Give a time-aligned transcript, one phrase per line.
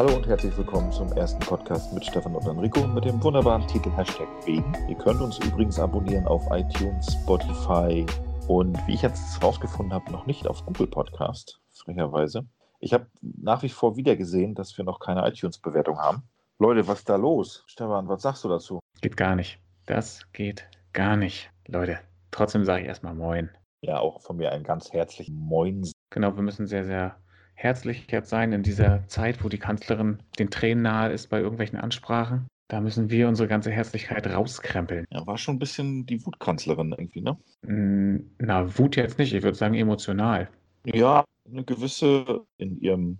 [0.00, 3.90] Hallo und herzlich willkommen zum ersten Podcast mit Stefan und Enrico mit dem wunderbaren Titel
[3.90, 4.74] Hashtag Wegen.
[4.88, 8.06] Ihr könnt uns übrigens abonnieren auf iTunes, Spotify
[8.48, 12.46] und wie ich jetzt rausgefunden habe, noch nicht auf Google Podcast, frecherweise.
[12.78, 16.22] Ich habe nach wie vor wieder gesehen, dass wir noch keine iTunes-Bewertung haben.
[16.58, 17.62] Leute, was ist da los?
[17.66, 18.80] Stefan, was sagst du dazu?
[19.02, 19.58] Geht gar nicht.
[19.84, 21.50] Das geht gar nicht.
[21.66, 21.98] Leute,
[22.30, 23.50] trotzdem sage ich erstmal Moin.
[23.82, 25.86] Ja, auch von mir ein ganz herzlichen Moin.
[26.08, 27.16] Genau, wir müssen sehr, sehr
[27.62, 31.78] herzlich jetzt sein in dieser Zeit, wo die Kanzlerin den Tränen nahe ist bei irgendwelchen
[31.78, 32.46] Ansprachen.
[32.68, 35.04] Da müssen wir unsere ganze Herzlichkeit rauskrempeln.
[35.10, 37.36] Ja, war schon ein bisschen die Wutkanzlerin irgendwie, ne?
[37.62, 40.48] Mm, Na, Wut jetzt nicht, ich würde sagen emotional.
[40.86, 43.18] Ja, eine gewisse in ihrem,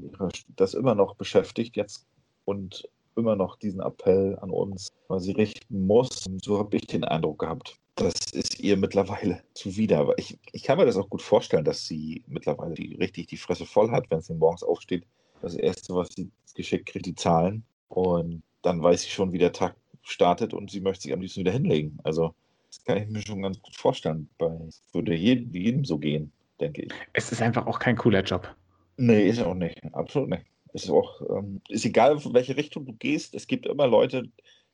[0.57, 2.07] das immer noch beschäftigt jetzt
[2.45, 6.25] und immer noch diesen Appell an uns, was sie richten muss.
[6.43, 7.80] So habe ich den Eindruck gehabt.
[8.01, 9.99] Das ist ihr mittlerweile zuwider.
[9.99, 13.37] Aber ich, ich kann mir das auch gut vorstellen, dass sie mittlerweile die, richtig die
[13.37, 15.05] Fresse voll hat, wenn sie morgens aufsteht.
[15.43, 17.63] Das Erste, was sie geschickt kriegt, die Zahlen.
[17.89, 21.41] Und dann weiß sie schon, wie der Tag startet und sie möchte sich am liebsten
[21.41, 21.99] wieder hinlegen.
[22.05, 22.35] Also,
[22.69, 24.29] das kann ich mir schon ganz gut vorstellen.
[24.39, 24.51] Bei,
[24.93, 26.93] würde jedem, jedem so gehen, denke ich.
[27.13, 28.55] Es ist einfach auch kein cooler Job.
[28.97, 29.79] Nee, ist auch nicht.
[29.93, 30.45] Absolut nicht.
[30.73, 34.31] Es ist auch, ähm, ist egal, in welche Richtung du gehst, es gibt immer Leute,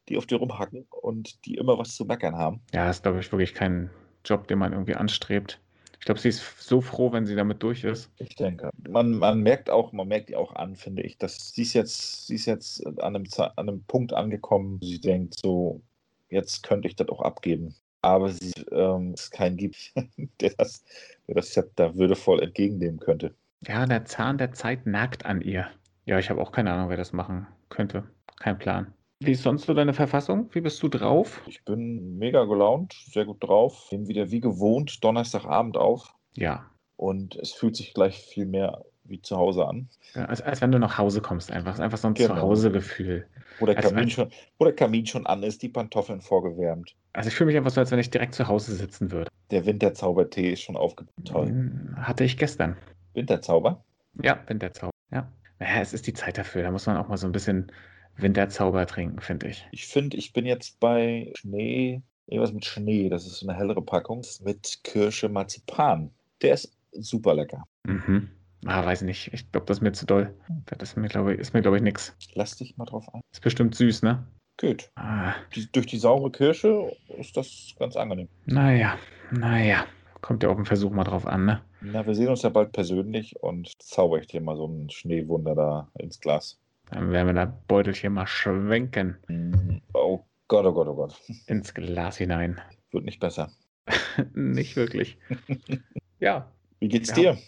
[0.08, 2.60] die auf dir rumhacken und die immer was zu meckern haben.
[2.72, 3.90] Ja, ist, glaube ich, wirklich kein
[4.24, 5.60] Job, den man irgendwie anstrebt.
[5.98, 8.10] Ich glaube, sie ist so froh, wenn sie damit durch ist.
[8.18, 8.70] Ich denke.
[8.88, 12.26] Man, man merkt auch, man merkt ihr auch an, finde ich, dass sie ist jetzt,
[12.26, 15.80] sie ist jetzt an einem, an einem Punkt angekommen, wo sie denkt, so,
[16.28, 17.74] jetzt könnte ich das auch abgeben.
[18.02, 19.92] Aber sie, ähm, es keinen gibt,
[20.40, 20.84] der das,
[21.26, 23.34] der das Zepter würdevoll entgegennehmen könnte.
[23.66, 25.66] Ja, der Zahn der Zeit nagt an ihr.
[26.04, 28.04] Ja, ich habe auch keine Ahnung, wer das machen könnte.
[28.38, 28.92] Kein Plan.
[29.20, 30.50] Wie ist sonst so deine Verfassung?
[30.52, 31.40] Wie bist du drauf?
[31.46, 33.88] Ich bin mega gelaunt, sehr gut drauf.
[33.90, 36.66] Nehmen wieder wie gewohnt Donnerstagabend auf Ja.
[36.96, 39.88] und es fühlt sich gleich viel mehr wie zu Hause an.
[40.14, 41.70] Ja, Als, als wenn du nach Hause kommst, einfach.
[41.72, 42.34] Es ist einfach so ein Genau.
[42.34, 43.26] Zuhause-Gefühl.
[43.58, 46.94] Wo der, Kamin ein- schon, wo der Kamin schon an ist, die Pantoffeln vorgewärmt.
[47.14, 49.30] Also ich fühle mich einfach so, als wenn ich direkt zu Hause sitzen würde.
[49.50, 50.76] Der Winterzaubertee ist schon.
[50.76, 52.76] Hm, Hatte ich gestern.
[53.14, 53.82] Winterzauber?
[54.22, 54.90] Ja, Winterzauber.
[55.10, 55.30] Ja.
[55.58, 56.62] Naja, es ist die Zeit dafür.
[56.62, 57.72] Da muss man auch mal so ein bisschen
[58.16, 59.66] Winterzauber trinken, finde ich.
[59.72, 63.82] Ich finde, ich bin jetzt bei Schnee, irgendwas mit Schnee, das ist so eine hellere
[63.82, 66.10] Packung, mit Kirsche Marzipan.
[66.42, 67.64] Der ist super lecker.
[67.84, 68.30] Mhm.
[68.64, 69.32] Ah, weiß nicht.
[69.32, 70.34] Ich glaube, das ist mir zu doll.
[70.66, 72.16] Das ist mir, glaube ich, glaube ich, nix.
[72.34, 73.20] Lass dich mal drauf ein.
[73.32, 74.26] Ist bestimmt süß, ne?
[74.58, 74.90] Gut.
[74.96, 78.28] Ah, Die, durch die saure Kirsche ist das ganz angenehm.
[78.46, 78.98] naja,
[79.30, 79.84] naja.
[80.22, 81.62] Kommt ja auf den Versuch mal drauf an, ne?
[81.82, 85.54] Na, wir sehen uns ja bald persönlich und zauber ich dir mal so ein Schneewunder
[85.54, 86.58] da ins Glas.
[86.90, 91.20] Dann werden wir das Beutelchen mal schwenken Oh Gott, oh Gott, oh Gott.
[91.46, 92.60] ins Glas hinein.
[92.92, 93.50] Wird nicht besser.
[94.34, 95.18] Nicht wirklich.
[96.18, 97.14] Ja, Wie geht's Ja.
[97.14, 97.38] dir?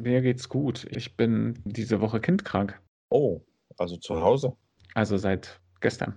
[0.00, 0.86] mir geht's gut.
[0.90, 2.80] Ich bin diese Woche kindkrank.
[3.10, 3.42] Oh,
[3.76, 4.56] also zu Hause.
[4.94, 6.14] Also seit gestern.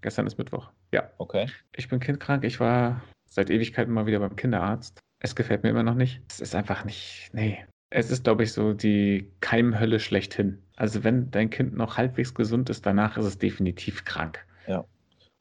[0.00, 0.70] Gestern ist Mittwoch.
[0.92, 1.46] Ja, Okay.
[1.76, 2.42] ich bin kindkrank.
[2.44, 4.98] Ich war seit Ewigkeiten mal wieder beim Kinderarzt.
[5.20, 6.20] Es gefällt mir immer noch nicht.
[6.28, 7.30] Es ist einfach nicht.
[7.32, 7.64] Nee.
[7.96, 10.58] Es ist, glaube ich, so die Keimhölle schlechthin.
[10.74, 14.44] Also, wenn dein Kind noch halbwegs gesund ist, danach ist es definitiv krank.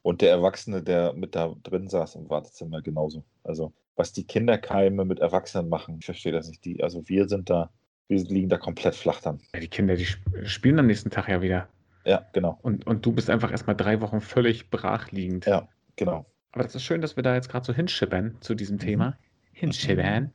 [0.05, 3.23] Und der Erwachsene, der mit da drin saß im Wartezimmer, genauso.
[3.45, 6.65] Also, was die Kinderkeime mit Erwachsenen machen, ich verstehe das nicht.
[6.65, 7.69] Die, also, wir sind da,
[8.09, 9.39] wir liegen da komplett flach dann.
[9.53, 11.69] Ja, die Kinder, die sp- spielen am nächsten Tag ja wieder.
[12.05, 12.59] Ja, genau.
[12.63, 15.45] Und, und du bist einfach erstmal drei Wochen völlig brachliegend.
[15.45, 16.25] Ja, genau.
[16.51, 19.17] Aber das ist schön, dass wir da jetzt gerade so hinschippern zu diesem Thema.
[19.53, 20.33] Hinschippern.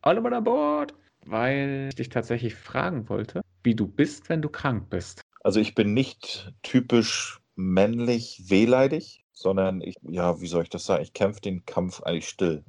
[0.00, 0.94] Alle mal an Bord.
[1.26, 5.22] Weil ich dich tatsächlich fragen wollte, wie du bist, wenn du krank bist.
[5.42, 11.02] Also, ich bin nicht typisch männlich wehleidig, sondern ich, ja, wie soll ich das sagen?
[11.02, 12.64] Ich kämpfe den Kampf eigentlich still.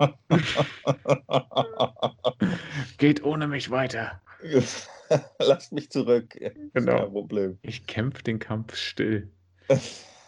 [2.98, 4.20] Geht ohne mich weiter.
[5.38, 6.36] Lass mich zurück.
[6.74, 6.96] Genau.
[6.96, 7.58] Kein Problem.
[7.62, 9.30] Ich kämpfe den Kampf still.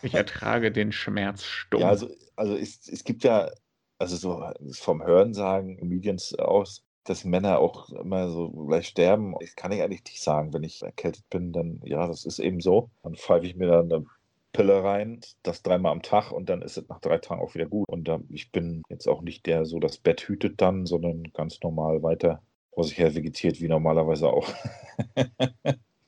[0.03, 1.81] Ich ertrage den Schmerz stumm.
[1.81, 3.51] Ja, also, also es, es gibt ja,
[3.97, 9.35] also so vom Hörensagen, Mediens aus, dass Männer auch immer so gleich sterben.
[9.41, 10.53] Das kann ich eigentlich nicht sagen.
[10.53, 12.91] Wenn ich erkältet bin, dann ja, das ist eben so.
[13.03, 14.05] Dann pfeife ich mir dann eine
[14.53, 17.67] Pille rein, das dreimal am Tag und dann ist es nach drei Tagen auch wieder
[17.67, 17.89] gut.
[17.89, 21.61] Und ähm, ich bin jetzt auch nicht der, so das Bett hütet dann, sondern ganz
[21.63, 22.43] normal weiter
[22.73, 24.49] vor sich her vegetiert, wie normalerweise auch.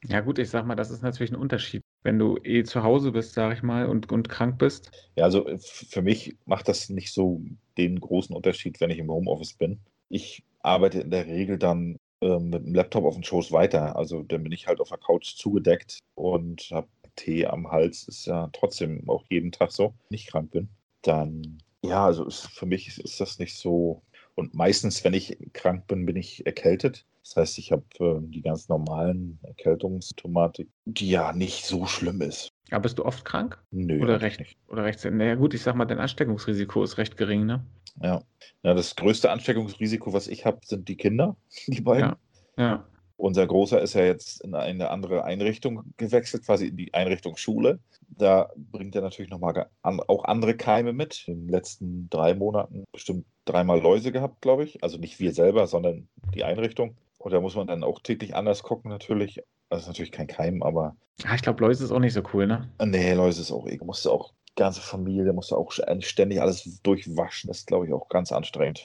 [0.08, 1.82] Ja, gut, ich sag mal, das ist natürlich ein Unterschied.
[2.02, 4.90] Wenn du eh zu Hause bist, sag ich mal, und, und krank bist.
[5.16, 7.42] Ja, also f- für mich macht das nicht so
[7.76, 9.80] den großen Unterschied, wenn ich im Homeoffice bin.
[10.08, 13.96] Ich arbeite in der Regel dann ähm, mit dem Laptop auf dem Schoß weiter.
[13.96, 18.08] Also dann bin ich halt auf der Couch zugedeckt und habe Tee am Hals.
[18.08, 20.68] Ist ja trotzdem auch jeden Tag so, wenn ich krank bin.
[21.02, 24.02] Dann, ja, also ist, für mich ist, ist das nicht so.
[24.34, 27.06] Und meistens, wenn ich krank bin, bin ich erkältet.
[27.22, 32.50] Das heißt, ich habe äh, die ganz normalen Erkältungssymptomatik, die ja nicht so schlimm ist.
[32.70, 33.58] Aber bist du oft krank?
[33.70, 34.58] Nö, Oder recht, nicht.
[34.68, 37.64] oder recht, naja gut, ich sag mal, dein Ansteckungsrisiko ist recht gering, ne?
[38.02, 38.22] Ja.
[38.62, 42.10] ja, das größte Ansteckungsrisiko, was ich habe, sind die Kinder, die beiden.
[42.56, 42.64] Ja.
[42.64, 42.84] Ja.
[43.18, 47.78] Unser Großer ist ja jetzt in eine andere Einrichtung gewechselt, quasi in die Einrichtung Schule.
[48.08, 51.24] Da bringt er natürlich nochmal an, auch andere Keime mit.
[51.26, 54.82] In den letzten drei Monaten bestimmt dreimal Läuse gehabt, glaube ich.
[54.84, 56.96] Also nicht wir selber, sondern die Einrichtung.
[57.18, 59.42] Und da muss man dann auch täglich anders gucken, natürlich.
[59.70, 60.94] Das ist natürlich kein Keim, aber
[61.34, 62.70] ich glaube, Läuse ist auch nicht so cool, ne?
[62.84, 67.48] nee, Läuse ist auch, musst du auch, ganze Familie, musst du auch ständig alles durchwaschen.
[67.48, 68.84] Das ist, glaube ich, auch ganz anstrengend.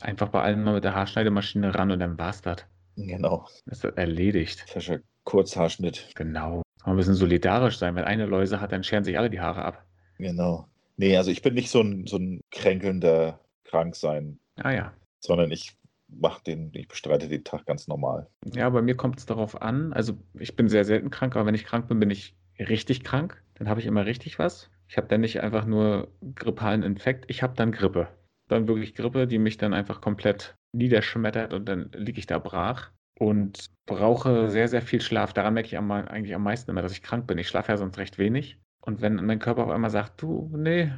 [0.00, 2.64] Einfach bei allem mal mit der Haarschneidemaschine ran und dann war's das.
[2.96, 3.46] Genau.
[3.66, 4.64] Das ist erledigt.
[4.68, 6.10] Fescher Kurzhaarschnitt.
[6.14, 6.62] Genau.
[6.84, 7.96] Mal ein bisschen solidarisch sein.
[7.96, 9.84] Wenn eine Läuse hat, dann scheren sich alle die Haare ab.
[10.18, 10.66] Genau.
[10.96, 14.92] Nee, also ich bin nicht so ein, so ein kränkelnder Kranksein, Ah ja.
[15.20, 15.76] sondern ich
[16.08, 18.26] mache den, ich bestreite den Tag ganz normal.
[18.54, 19.92] Ja, bei mir kommt es darauf an.
[19.92, 23.40] Also ich bin sehr selten krank, aber wenn ich krank bin, bin ich richtig krank.
[23.54, 24.70] Dann habe ich immer richtig was.
[24.88, 28.08] Ich habe dann nicht einfach nur grippalen Infekt, ich habe dann Grippe.
[28.48, 32.90] Dann wirklich Grippe, die mich dann einfach komplett niederschmettert und dann liege ich da brach
[33.18, 35.32] und brauche sehr, sehr viel Schlaf.
[35.32, 37.38] Daran merke ich am, eigentlich am meisten immer, dass ich krank bin.
[37.38, 38.58] Ich schlafe ja sonst recht wenig.
[38.80, 40.90] Und wenn mein Körper auf einmal sagt, du, nee,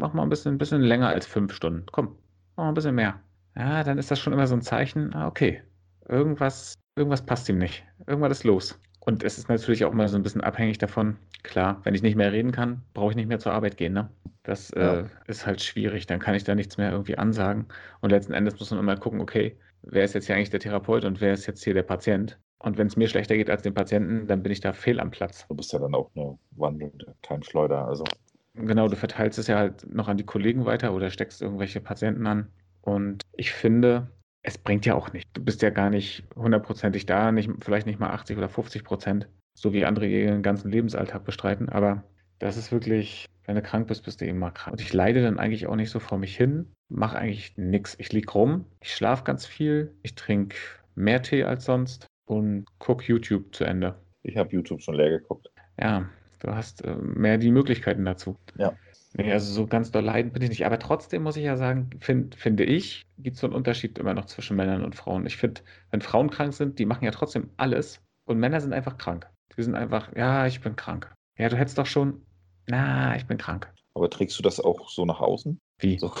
[0.00, 1.86] mach mal ein bisschen, ein bisschen länger als fünf Stunden.
[1.92, 2.16] Komm,
[2.56, 3.20] mach mal ein bisschen mehr.
[3.56, 5.62] Ja, dann ist das schon immer so ein Zeichen, ah, okay,
[6.08, 7.84] irgendwas, irgendwas passt ihm nicht.
[8.06, 8.80] Irgendwas ist los.
[9.08, 12.14] Und es ist natürlich auch mal so ein bisschen abhängig davon, klar, wenn ich nicht
[12.14, 14.10] mehr reden kann, brauche ich nicht mehr zur Arbeit gehen, ne?
[14.42, 15.00] Das Ja.
[15.00, 17.68] äh, ist halt schwierig, dann kann ich da nichts mehr irgendwie ansagen.
[18.02, 21.06] Und letzten Endes muss man immer gucken, okay, wer ist jetzt hier eigentlich der Therapeut
[21.06, 22.38] und wer ist jetzt hier der Patient?
[22.58, 25.10] Und wenn es mir schlechter geht als dem Patienten, dann bin ich da fehl am
[25.10, 25.46] Platz.
[25.48, 27.88] Du bist ja dann auch eine wandelnde Keimschleuder.
[27.88, 28.04] Also
[28.52, 32.26] Genau, du verteilst es ja halt noch an die Kollegen weiter oder steckst irgendwelche Patienten
[32.26, 32.50] an.
[32.82, 34.10] Und ich finde,
[34.48, 35.28] es bringt ja auch nicht.
[35.34, 39.28] Du bist ja gar nicht hundertprozentig da, nicht, vielleicht nicht mal 80 oder 50 Prozent,
[39.52, 41.68] so wie andere ihren ganzen Lebensalltag bestreiten.
[41.68, 42.04] Aber
[42.38, 44.72] das ist wirklich, wenn du krank bist, bist du eben mal krank.
[44.72, 47.94] Und ich leide dann eigentlich auch nicht so vor mich hin, mache eigentlich nichts.
[47.98, 50.56] Ich lieg rum, ich schlafe ganz viel, ich trinke
[50.94, 53.96] mehr Tee als sonst und gucke YouTube zu Ende.
[54.22, 55.50] ich habe YouTube schon leer geguckt.
[55.78, 56.08] Ja,
[56.40, 58.38] du hast äh, mehr die Möglichkeiten dazu.
[58.56, 58.72] Ja.
[59.16, 60.66] Nee, also so ganz doll leiden bin ich nicht.
[60.66, 64.14] Aber trotzdem muss ich ja sagen, find, finde ich, gibt es so einen Unterschied immer
[64.14, 65.26] noch zwischen Männern und Frauen.
[65.26, 68.98] Ich finde, wenn Frauen krank sind, die machen ja trotzdem alles und Männer sind einfach
[68.98, 69.28] krank.
[69.56, 71.12] Die sind einfach, ja, ich bin krank.
[71.38, 72.22] Ja, du hättest doch schon,
[72.66, 73.72] na, ich bin krank.
[73.94, 75.58] Aber trägst du das auch so nach außen?
[75.78, 75.98] Wie?
[75.98, 76.12] So,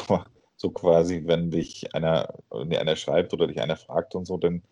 [0.56, 4.38] so quasi, wenn dich einer, wenn dir einer schreibt oder dich einer fragt und so,
[4.38, 4.62] dann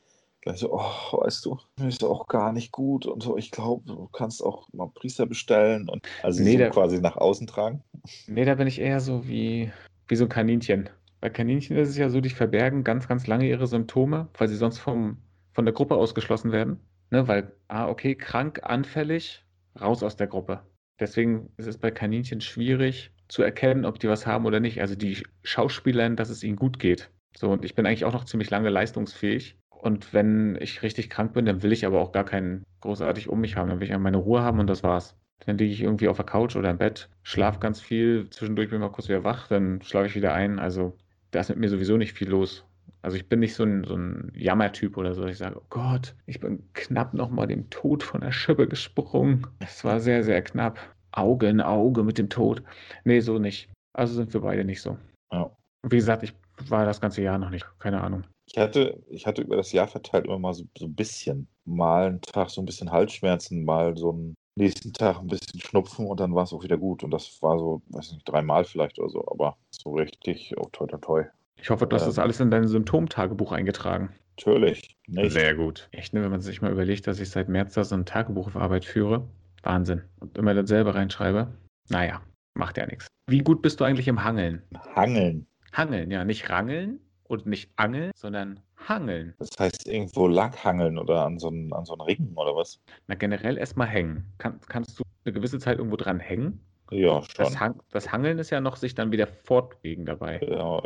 [0.46, 3.36] gleich so, oh, weißt du, mir ist auch gar nicht gut und so.
[3.36, 7.46] Ich glaube, du kannst auch mal Priester bestellen und also Nee, so quasi nach außen
[7.46, 7.82] tragen.
[8.26, 9.70] Nee, da bin ich eher so wie,
[10.08, 10.88] wie so ein Kaninchen.
[11.20, 14.56] Bei Kaninchen ist es ja so, die verbergen ganz, ganz lange ihre Symptome, weil sie
[14.56, 15.19] sonst vom,
[15.53, 16.81] von der Gruppe ausgeschlossen werden.
[17.11, 19.44] Ne, weil, ah, okay, krank, anfällig,
[19.81, 20.62] raus aus der Gruppe.
[20.99, 24.81] Deswegen ist es bei Kaninchen schwierig zu erkennen, ob die was haben oder nicht.
[24.81, 27.11] Also die schauspielern, dass es ihnen gut geht.
[27.37, 29.57] So, und ich bin eigentlich auch noch ziemlich lange leistungsfähig.
[29.69, 33.40] Und wenn ich richtig krank bin, dann will ich aber auch gar keinen großartig um
[33.40, 33.69] mich haben.
[33.69, 35.16] Dann will ich meine Ruhe haben und das war's.
[35.45, 38.78] Dann liege ich irgendwie auf der Couch oder im Bett, schlafe ganz viel, zwischendurch bin
[38.78, 40.59] ich mal kurz wieder wach, dann schlafe ich wieder ein.
[40.59, 40.97] Also
[41.31, 42.64] da ist mit mir sowieso nicht viel los.
[43.02, 45.66] Also ich bin nicht so ein, so ein Jammertyp oder so, dass ich sage, oh
[45.71, 49.47] Gott, ich bin knapp nochmal dem Tod von der Schippe gesprungen.
[49.61, 50.78] Es war sehr, sehr knapp.
[51.12, 52.62] Auge in Auge mit dem Tod.
[53.05, 53.71] Nee, so nicht.
[53.93, 54.99] Also sind wir beide nicht so.
[55.33, 55.50] Ja.
[55.83, 56.35] Wie gesagt, ich
[56.69, 57.66] war das ganze Jahr noch nicht.
[57.78, 58.25] Keine Ahnung.
[58.56, 61.46] Ich hatte, ich hatte über das Jahr verteilt immer mal so, so ein bisschen.
[61.66, 66.06] Mal einen Tag so ein bisschen Halsschmerzen, mal so einen nächsten Tag ein bisschen Schnupfen
[66.06, 67.04] und dann war es auch wieder gut.
[67.04, 70.86] Und das war so, weiß nicht, dreimal vielleicht oder so, aber so richtig, oh toi
[70.86, 71.25] toi toi.
[71.60, 72.08] Ich hoffe, du hast Ähm.
[72.08, 74.14] das alles in dein Symptomtagebuch eingetragen.
[74.38, 74.96] Natürlich.
[75.06, 75.32] Nicht.
[75.32, 75.90] Sehr gut.
[75.92, 78.46] Echt, ne, wenn man sich mal überlegt, dass ich seit März da so ein Tagebuch
[78.46, 79.28] auf Arbeit führe.
[79.64, 80.02] Wahnsinn.
[80.20, 81.52] Und immer dasselbe reinschreibe.
[81.90, 82.22] Naja,
[82.54, 83.06] macht ja nichts.
[83.28, 84.62] Wie gut bist du eigentlich im Hangeln?
[84.94, 85.46] Hangeln.
[85.75, 89.35] Hangeln, ja, nicht rangeln und nicht angeln, sondern hangeln.
[89.38, 92.80] Das heißt irgendwo langhangeln oder an so einen, an so einen Ring oder was?
[93.06, 94.33] Na, generell erstmal hängen.
[94.38, 96.61] Kann, kannst du eine gewisse Zeit irgendwo dran hängen?
[96.90, 97.45] Ja, schon.
[97.45, 100.40] Das, Hang, das Hangeln ist ja noch sich dann wieder fortbewegen dabei.
[100.40, 100.83] Ja,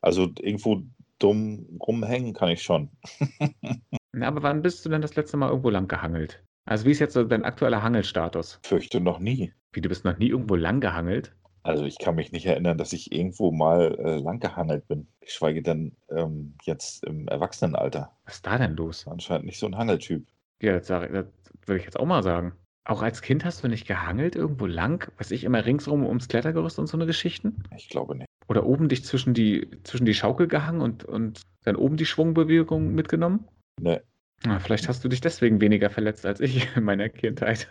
[0.00, 0.82] also irgendwo
[1.18, 2.90] dumm rumhängen kann ich schon.
[4.12, 6.44] Na, aber wann bist du denn das letzte Mal irgendwo lang gehangelt?
[6.66, 8.60] Also wie ist jetzt so dein aktueller Hangelstatus?
[8.62, 9.52] Fürchte noch nie.
[9.72, 11.34] Wie, du bist noch nie irgendwo lang gehangelt?
[11.64, 15.08] Also ich kann mich nicht erinnern, dass ich irgendwo mal äh, lang gehangelt bin.
[15.20, 18.12] Geschweige denn ähm, jetzt im Erwachsenenalter.
[18.26, 19.06] Was ist da denn los?
[19.08, 20.26] Anscheinend nicht so ein Hangeltyp.
[20.60, 21.26] Ja, das, sag, das
[21.66, 22.52] würde ich jetzt auch mal sagen.
[22.84, 25.10] Auch als Kind hast du nicht gehangelt irgendwo lang?
[25.16, 27.64] Weiß ich, immer ringsrum ums Klettergerüst und so eine Geschichten?
[27.74, 28.28] Ich glaube nicht.
[28.46, 32.94] Oder oben dich zwischen die, zwischen die Schaukel gehangen und, und dann oben die Schwungbewegung
[32.94, 33.48] mitgenommen?
[33.80, 34.00] Nee,
[34.46, 37.66] Ah, vielleicht hast du dich deswegen weniger verletzt als ich in meiner Kindheit.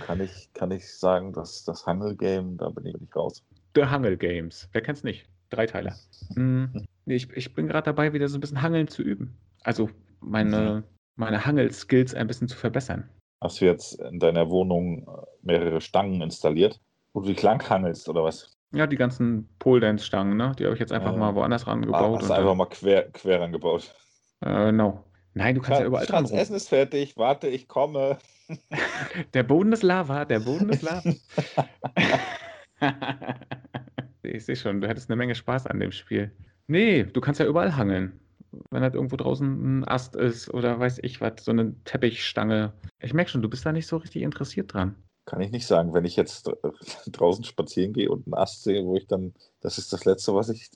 [0.00, 3.42] Kann ich, kann ich sagen, dass das Hangel-Game, da bin ich nicht raus.
[3.74, 4.68] The Hangel Games.
[4.72, 5.26] Wer kennt's nicht?
[5.50, 5.94] Dreiteiler.
[6.34, 9.36] Hm, nee, ich, ich bin gerade dabei, wieder so ein bisschen Hangeln zu üben.
[9.62, 9.88] Also
[10.20, 10.84] meine,
[11.16, 13.08] meine Hangel-Skills ein bisschen zu verbessern.
[13.40, 16.80] Hast du jetzt in deiner Wohnung äh, mehrere Stangen installiert,
[17.12, 18.52] wo du dich lang hangelst oder was?
[18.72, 20.52] Ja, die ganzen Pole Dance Stangen, ne?
[20.58, 21.18] Die habe ich jetzt einfach Ja.
[21.18, 22.18] mal woanders rangebaut.
[22.20, 23.94] hast du einfach mal quer, quer rangebaut.
[24.44, 25.04] äh, no.
[25.34, 26.36] Nein, du kannst ja überall dran rum.
[26.36, 28.18] Essen ist fertig, warte, ich komme.
[29.34, 31.14] Der Boden ist Lava, der Boden ist Lava.
[34.22, 36.32] ich sehe schon, du hättest eine Menge Spaß an dem Spiel.
[36.66, 38.20] Nee, du kannst ja überall hangeln.
[38.70, 42.72] Wenn halt irgendwo draußen ein Ast ist oder weiß ich was, so eine Teppichstange.
[43.00, 44.96] Ich merke schon, du bist da nicht so richtig interessiert dran.
[45.26, 45.92] Kann ich nicht sagen.
[45.92, 46.50] Wenn ich jetzt
[47.12, 50.48] draußen spazieren gehe und einen Ast sehe, wo ich dann, das ist das Letzte, was
[50.48, 50.70] ich,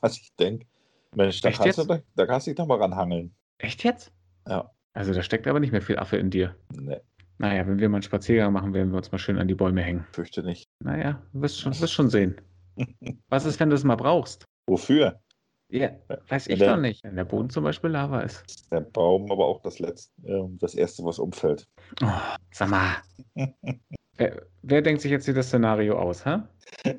[0.00, 0.66] was ich denke.
[1.14, 3.34] Mensch, da kannst, du, da kannst du dich doch mal ranhangeln.
[3.58, 4.12] Echt jetzt?
[4.48, 4.70] Ja.
[4.92, 6.54] Also da steckt aber nicht mehr viel Affe in dir.
[6.72, 7.00] Nee,
[7.38, 9.82] Naja, wenn wir mal einen Spaziergang machen, werden wir uns mal schön an die Bäume
[9.82, 10.06] hängen.
[10.12, 10.68] fürchte nicht.
[10.80, 12.40] Naja, wirst schon, wirst schon sehen.
[13.28, 14.44] Was ist, wenn du es mal brauchst?
[14.66, 15.20] Wofür?
[15.68, 15.90] Ja,
[16.28, 17.02] weiß ich doch nicht.
[17.02, 18.70] Wenn der Boden zum Beispiel Lava ist.
[18.70, 21.66] Der Baum, aber auch das letzte, ähm, das erste, was umfällt.
[22.02, 22.06] Oh,
[22.52, 22.96] sag mal.
[24.16, 26.42] wer, wer denkt sich jetzt hier das Szenario aus, hä?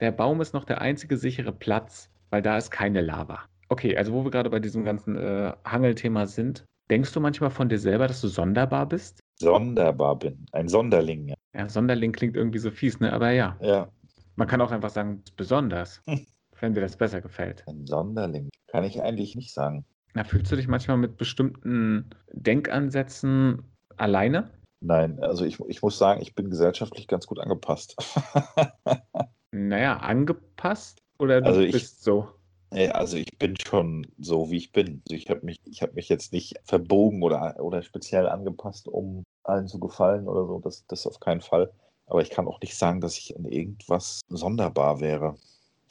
[0.00, 3.40] Der Baum ist noch der einzige sichere Platz, weil da ist keine Lava.
[3.70, 7.68] Okay, also wo wir gerade bei diesem ganzen äh, Hangelthema sind, denkst du manchmal von
[7.68, 9.20] dir selber, dass du sonderbar bist?
[9.40, 10.46] Sonderbar bin.
[10.52, 11.28] Ein Sonderling.
[11.28, 11.34] Ja.
[11.54, 13.12] Ja, Sonderling klingt irgendwie so fies, ne?
[13.12, 13.90] Aber ja, ja,
[14.36, 16.02] man kann auch einfach sagen, besonders,
[16.60, 17.64] wenn dir das besser gefällt.
[17.66, 18.48] ein Sonderling.
[18.68, 19.84] Kann ich eigentlich nicht sagen.
[20.14, 23.62] Na, fühlst du dich manchmal mit bestimmten Denkansätzen
[23.96, 24.50] alleine?
[24.80, 27.96] Nein, also ich, ich muss sagen, ich bin gesellschaftlich ganz gut angepasst.
[29.50, 32.28] Naja, angepasst oder du Also ich- bist so?
[32.72, 35.02] Ja, also ich bin schon so, wie ich bin.
[35.08, 39.24] Also ich habe mich, ich habe mich jetzt nicht verbogen oder, oder speziell angepasst, um
[39.44, 40.60] allen zu gefallen oder so.
[40.60, 41.72] Das, das auf keinen Fall.
[42.06, 45.36] Aber ich kann auch nicht sagen, dass ich in irgendwas sonderbar wäre.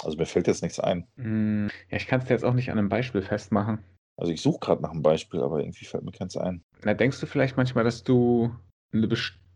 [0.03, 1.07] Also mir fällt jetzt nichts ein.
[1.17, 3.83] Hm, Ja, ich kann es dir jetzt auch nicht an einem Beispiel festmachen.
[4.15, 6.63] Also ich suche gerade nach einem Beispiel, aber irgendwie fällt mir keins ein.
[6.83, 8.51] Na, denkst du vielleicht manchmal, dass du
[8.91, 9.46] eine bestimmte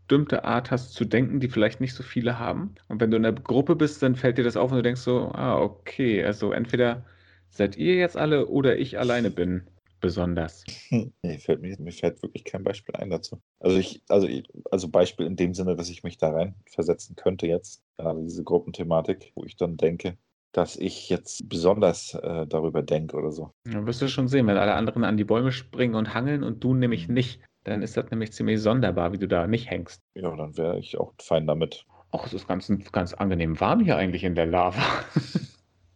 [0.44, 2.74] Art hast zu denken, die vielleicht nicht so viele haben?
[2.88, 5.00] Und wenn du in der Gruppe bist, dann fällt dir das auf und du denkst
[5.00, 7.04] so, ah, okay, also entweder
[7.50, 9.62] seid ihr jetzt alle oder ich alleine bin
[10.00, 10.64] besonders.
[11.22, 13.40] Nee, fällt mir, mir fällt wirklich kein Beispiel ein dazu.
[13.60, 17.16] Also ich, also ich, also Beispiel in dem Sinne, dass ich mich da rein versetzen
[17.16, 20.18] könnte jetzt, gerade diese Gruppenthematik, wo ich dann denke,
[20.52, 23.52] dass ich jetzt besonders äh, darüber denke oder so.
[23.64, 26.62] Dann wirst du schon sehen, wenn alle anderen an die Bäume springen und hangeln und
[26.62, 30.02] du nämlich nicht, dann ist das nämlich ziemlich sonderbar, wie du da nicht hängst.
[30.14, 31.84] Ja, dann wäre ich auch fein damit.
[32.10, 34.82] Ach, es ist ganz, ganz angenehm warm hier eigentlich in der Lava.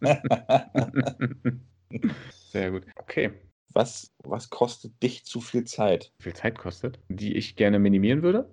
[2.51, 2.85] Sehr gut.
[2.97, 3.33] Okay.
[3.73, 6.13] was, was kostet dich zu viel Zeit?
[6.19, 8.49] Wie viel Zeit kostet, die ich gerne minimieren würde?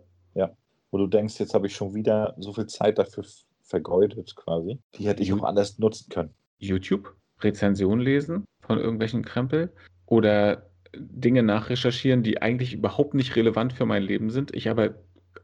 [0.94, 3.26] Wo du denkst, jetzt habe ich schon wieder so viel Zeit dafür
[3.64, 4.78] vergeudet quasi.
[4.96, 6.36] Die hätte ich auch anders nutzen können.
[6.60, 9.74] YouTube, Rezension lesen von irgendwelchen Krempel
[10.06, 14.96] oder Dinge nachrecherchieren, die eigentlich überhaupt nicht relevant für mein Leben sind, ich aber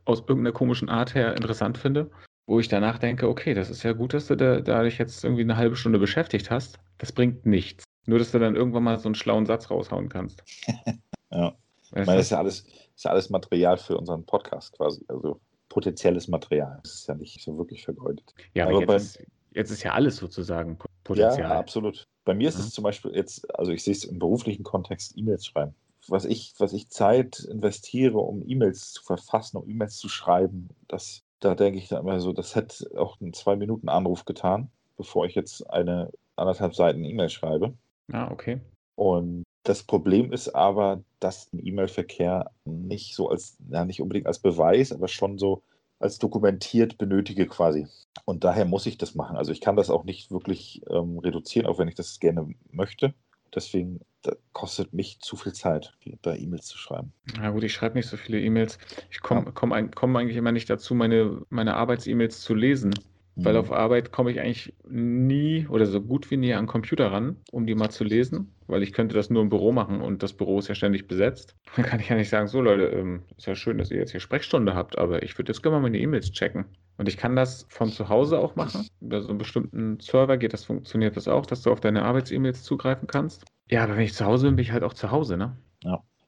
[0.05, 2.09] aus irgendeiner komischen Art her interessant finde,
[2.47, 5.23] wo ich danach denke, okay, das ist ja gut, dass du da, da dich jetzt
[5.23, 6.79] irgendwie eine halbe Stunde beschäftigt hast.
[6.97, 7.83] Das bringt nichts.
[8.05, 10.43] Nur, dass du dann irgendwann mal so einen schlauen Satz raushauen kannst.
[11.31, 11.53] Ja.
[11.91, 12.61] Weißt meine, das ist ja alles,
[12.95, 15.05] ist ja alles Material für unseren Podcast quasi.
[15.07, 15.39] Also
[15.69, 16.79] potenzielles Material.
[16.83, 18.33] Das ist ja nicht so wirklich vergeudet.
[18.55, 21.39] Ja, Aber aber bei- jetzt, ist, jetzt ist ja alles sozusagen Po- Potenzial.
[21.51, 22.07] Ja, absolut.
[22.25, 22.65] Bei mir ist Ja.
[22.65, 25.73] es zum Beispiel jetzt, also ich sehe es im beruflichen Kontext, E-Mails schreiben.
[26.07, 31.21] Was ich, was ich Zeit investiere, um E-Mails zu verfassen, um E-Mails zu schreiben, das,
[31.39, 35.69] da denke ich dann immer so, das hätte auch einen Zwei-Minuten-Anruf getan, bevor ich jetzt
[35.69, 37.73] eine anderthalb Seiten E-Mail schreibe.
[38.11, 38.59] Ah, okay.
[38.95, 44.39] Und das Problem ist aber, dass ein E-Mail-Verkehr nicht so als, ja, nicht unbedingt als
[44.39, 45.61] Beweis, aber schon so
[45.99, 47.87] als dokumentiert benötige quasi.
[48.25, 49.37] Und daher muss ich das machen.
[49.37, 53.13] Also ich kann das auch nicht wirklich ähm, reduzieren, auch wenn ich das gerne möchte.
[53.53, 54.01] Deswegen
[54.53, 57.13] kostet mich zu viel Zeit, da E-Mails zu schreiben.
[57.37, 58.77] Na gut, ich schreibe nicht so viele E-Mails.
[59.09, 59.51] Ich komme Ja.
[59.51, 62.93] komm, komm eigentlich immer nicht dazu, meine, meine Arbeits-E-Mails zu lesen.
[63.43, 63.59] Weil Mhm.
[63.59, 67.37] auf Arbeit komme ich eigentlich nie oder so gut wie nie an den Computer ran,
[67.51, 70.33] um die mal zu lesen, weil ich könnte das nur im Büro machen und das
[70.33, 71.55] Büro ist ja ständig besetzt.
[71.75, 74.11] Dann kann ich ja nicht sagen, so Leute, ähm, ist ja schön, dass ihr jetzt
[74.11, 76.65] hier Sprechstunde habt, aber ich würde jetzt gerne mal meine E-Mails checken.
[76.97, 78.87] Und ich kann das von zu Hause auch machen.
[78.99, 82.63] Über so einen bestimmten Server geht das, funktioniert das auch, dass du auf deine Arbeits-E-Mails
[82.63, 83.45] zugreifen kannst.
[83.69, 85.55] Ja, aber wenn ich zu Hause bin, bin ich halt auch zu Hause, ne?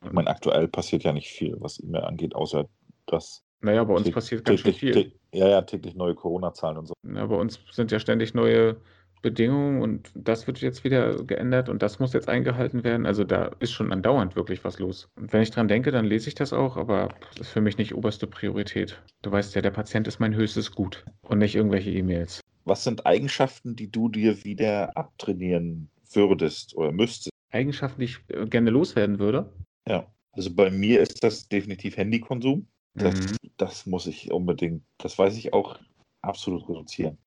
[0.04, 2.68] Ich meine, aktuell passiert ja nicht viel, was E-Mail angeht, außer
[3.06, 5.12] dass Naja, bei uns tä- passiert ganz schön viel.
[5.34, 6.94] ja, ja, täglich neue Corona-Zahlen und so.
[7.04, 8.78] Ja, bei uns sind ja ständig neue
[9.22, 13.06] Bedingungen und das wird jetzt wieder geändert und das muss jetzt eingehalten werden.
[13.06, 15.10] Also da ist schon andauernd wirklich was los.
[15.16, 17.78] Und wenn ich dran denke, dann lese ich das auch, aber das ist für mich
[17.78, 19.02] nicht oberste Priorität.
[19.22, 22.42] Du weißt ja, der Patient ist mein höchstes Gut und nicht irgendwelche E-Mails.
[22.66, 27.30] Was sind Eigenschaften, die du dir wieder abtrainieren würdest oder müsstest?
[27.52, 29.52] Eigenschaften, die ich äh, gerne loswerden würde?
[29.88, 32.68] Ja, also bei mir ist das definitiv Handykonsum.
[32.94, 33.38] Das, Mhm.
[33.58, 35.80] das muss ich unbedingt, das weiß ich auch,
[36.22, 37.18] absolut reduzieren.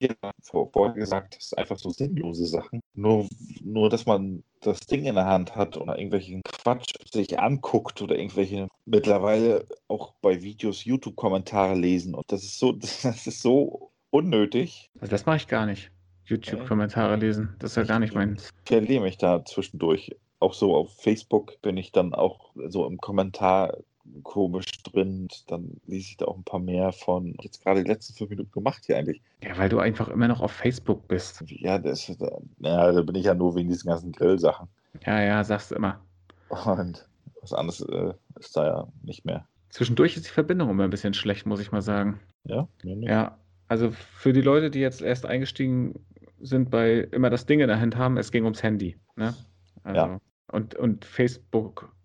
[0.42, 2.80] Vorher gesagt, das sind einfach so sinnlose Sachen.
[2.94, 3.28] Nur,
[3.62, 8.16] nur, dass man das Ding in der Hand hat oder irgendwelchen Quatsch sich anguckt oder
[8.16, 12.14] irgendwelche mittlerweile auch bei Videos YouTube-Kommentare lesen.
[12.14, 14.90] Und das ist so, das ist so unnötig.
[15.00, 15.90] Also das mache ich gar nicht.
[16.26, 17.56] YouTube-Kommentare lesen.
[17.59, 18.37] Das ist ja gar nicht mein.
[18.37, 20.16] Ich verliere mich da zwischendurch.
[20.38, 23.78] Auch so auf Facebook bin ich dann auch so im Kommentar
[24.23, 25.28] komisch drin.
[25.47, 27.35] Dann lese ich da auch ein paar mehr von.
[27.40, 29.21] Jetzt gerade die letzten fünf Minuten gemacht hier eigentlich.
[29.42, 31.42] Ja, weil du einfach immer noch auf Facebook bist.
[31.47, 34.68] Ja, das, ja, da bin ich ja nur wegen diesen ganzen Grillsachen.
[35.04, 36.00] Ja, ja, sagst du immer.
[36.49, 37.09] Und
[37.40, 39.47] was anderes äh, ist da ja nicht mehr.
[39.71, 42.21] Zwischendurch ist die Verbindung immer ein bisschen schlecht, muss ich mal sagen.
[42.44, 42.68] Ja?
[42.83, 43.09] Nee, nee.
[43.09, 45.99] Ja, also für die Leute, die jetzt erst eingestiegen
[46.40, 48.97] sind bei immer das Ding in der Hand haben, es ging ums Handy.
[49.16, 49.35] Ne?
[49.83, 50.21] Also, Ja.
[50.52, 51.04] Und, und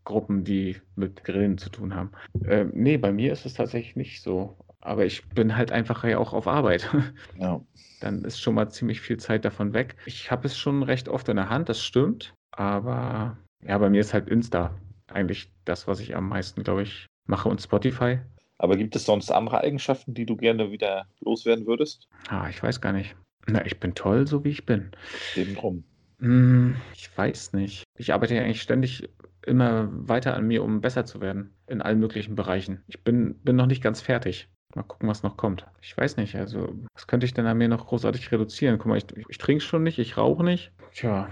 [0.10, 2.12] Facebook-Gruppen, die mit Grillen zu tun haben.
[2.46, 4.58] Ähm, nee, bei mir ist es tatsächlich nicht so.
[4.82, 6.90] Aber ich bin halt einfach ja auch auf Arbeit.
[7.40, 7.62] Ja.
[8.02, 9.98] Dann ist schon mal ziemlich viel Zeit davon weg.
[10.06, 12.34] Ich habe es schon recht oft in der Hand, das stimmt.
[12.52, 14.74] Aber ja, bei mir ist halt Insta
[15.08, 18.20] eigentlich das, was ich am meisten, glaube ich, mache und Spotify.
[18.58, 22.08] Aber gibt es sonst andere Eigenschaften, die du gerne wieder loswerden würdest?
[22.30, 23.18] Ah, ich weiß gar nicht.
[23.48, 24.92] Na, ich bin toll, so wie ich bin.
[25.36, 25.84] Eben drum.
[26.20, 27.84] Hm, ich weiß nicht.
[27.98, 29.10] Ich arbeite ja eigentlich ständig
[29.46, 32.84] immer weiter an mir, um besser zu werden in allen möglichen Bereichen.
[32.88, 34.50] Ich bin, bin noch nicht ganz fertig.
[34.76, 35.66] Mal gucken, was noch kommt.
[35.82, 38.78] Ich weiß nicht, also was könnte ich denn an mir noch großartig reduzieren?
[38.78, 40.72] Guck mal, ich, ich, ich trinke schon nicht, ich rauche nicht.
[40.94, 41.30] Tja,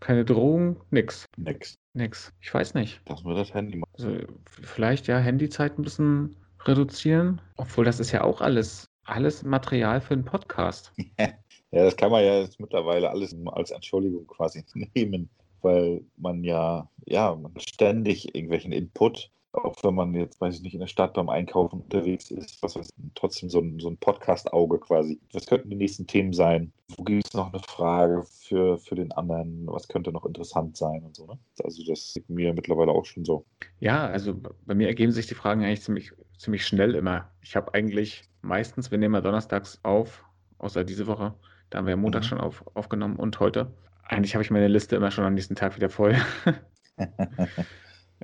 [0.00, 1.76] keine Drogen, nix, Nix.
[1.94, 2.30] nix.
[2.42, 3.00] Ich weiß nicht.
[3.08, 3.86] Lass mir das Handy mal.
[3.94, 4.18] Also
[4.60, 7.40] vielleicht ja Handyzeit ein bisschen reduzieren.
[7.56, 10.92] Obwohl das ist ja auch alles, alles Material für einen Podcast.
[11.74, 14.64] Ja, das kann man ja jetzt mittlerweile alles als Entschuldigung quasi
[14.94, 15.28] nehmen,
[15.64, 20.74] weil man ja, ja, man ständig irgendwelchen Input, auch wenn man jetzt, weiß ich nicht,
[20.74, 23.96] in der Stadt beim Einkaufen unterwegs ist, was weiß ich, trotzdem so ein, so ein
[23.98, 25.20] Podcast-Auge quasi.
[25.32, 26.72] Was könnten die nächsten Themen sein?
[26.96, 29.66] Wo gibt es noch eine Frage für, für den anderen?
[29.68, 31.38] Was könnte noch interessant sein und so, ne?
[31.62, 33.44] Also das ist mir mittlerweile auch schon so.
[33.78, 34.34] Ja, also
[34.66, 37.30] bei mir ergeben sich die Fragen eigentlich ziemlich, ziemlich schnell immer.
[37.40, 40.24] Ich habe eigentlich meistens, wir nehmen ja donnerstags auf,
[40.58, 41.34] außer diese Woche,
[41.70, 42.26] da haben wir ja Montag Mhm.
[42.26, 43.72] schon auf, aufgenommen und heute.
[44.06, 46.16] Eigentlich habe ich meine Liste immer schon am nächsten Tag wieder voll.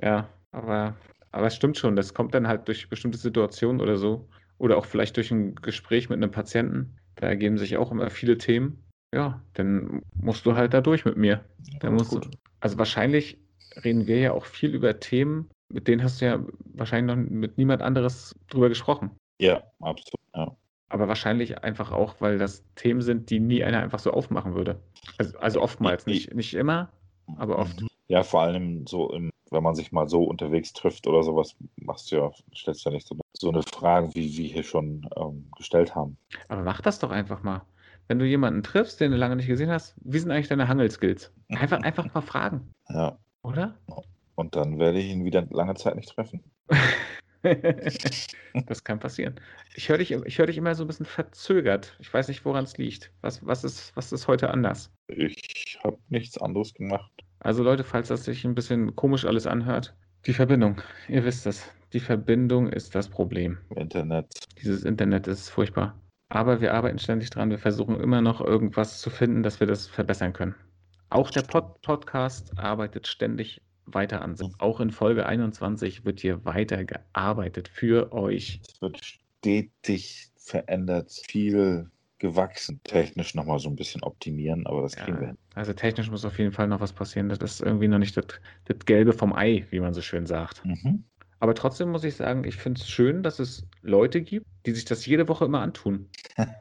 [0.01, 0.95] Ja, aber,
[1.31, 4.27] aber es stimmt schon, das kommt dann halt durch bestimmte Situationen oder so.
[4.57, 6.95] Oder auch vielleicht durch ein Gespräch mit einem Patienten.
[7.15, 8.83] Da ergeben sich auch immer viele Themen.
[9.13, 11.43] Ja, dann musst du halt da durch mit mir.
[11.79, 12.21] Da Ja, musst du,
[12.59, 13.37] also wahrscheinlich
[13.83, 17.57] reden wir ja auch viel über Themen, mit denen hast du ja wahrscheinlich noch mit
[17.57, 19.11] niemand anderes drüber gesprochen.
[19.39, 20.19] Ja, absolut.
[20.35, 20.55] Ja.
[20.91, 24.81] Aber wahrscheinlich einfach auch, weil das Themen sind, die nie einer einfach so aufmachen würde.
[25.17, 26.89] Also, also oftmals, nicht, nicht immer,
[27.37, 27.79] aber oft.
[27.81, 27.87] Mhm.
[28.09, 32.11] Ja, vor allem so, im, wenn man sich mal so unterwegs trifft oder sowas, machst
[32.11, 35.95] du ja, stellst ja nicht so, so eine Frage, wie wir hier schon ähm, gestellt
[35.95, 36.17] haben.
[36.49, 37.61] Aber mach das doch einfach mal.
[38.09, 41.31] Wenn du jemanden triffst, den du lange nicht gesehen hast, wie sind eigentlich deine Hangelskills?
[41.47, 43.75] Einfach, einfach mal fragen, Ja, oder?
[44.35, 46.43] und dann werde ich ihn wieder lange Zeit nicht treffen.
[48.67, 49.39] das kann passieren.
[49.75, 51.95] Ich höre dich, ich hör dich immer so ein bisschen verzögert.
[51.99, 53.11] Ich weiß nicht, woran es liegt.
[53.21, 54.91] Was, was, ist, was ist heute anders?
[55.07, 57.11] Ich habe nichts anderes gemacht.
[57.39, 59.95] Also Leute, falls das sich ein bisschen komisch alles anhört,
[60.27, 63.57] die Verbindung, ihr wisst es, die Verbindung ist das Problem.
[63.75, 64.27] Internet.
[64.61, 65.99] Dieses Internet ist furchtbar.
[66.29, 67.49] Aber wir arbeiten ständig dran.
[67.49, 70.55] Wir versuchen immer noch irgendwas zu finden, dass wir das verbessern können.
[71.09, 73.61] Auch der Pod Podcast arbeitet ständig
[73.93, 74.49] weiter an sich.
[74.59, 78.59] Auch in Folge 21 wird hier weiter gearbeitet für euch.
[78.67, 82.79] Es wird stetig verändert, viel gewachsen.
[82.83, 85.37] Technisch nochmal so ein bisschen optimieren, aber das kriegen wir Ja, hin.
[85.55, 87.29] also technisch muss auf jeden Fall noch was passieren.
[87.29, 88.25] Das ist irgendwie noch nicht das,
[88.65, 90.63] das Gelbe vom Ei, wie man so schön sagt.
[90.65, 91.03] Mhm.
[91.39, 94.85] Aber trotzdem muss ich sagen, ich finde es schön, dass es Leute gibt, die sich
[94.85, 96.09] das jede Woche immer antun.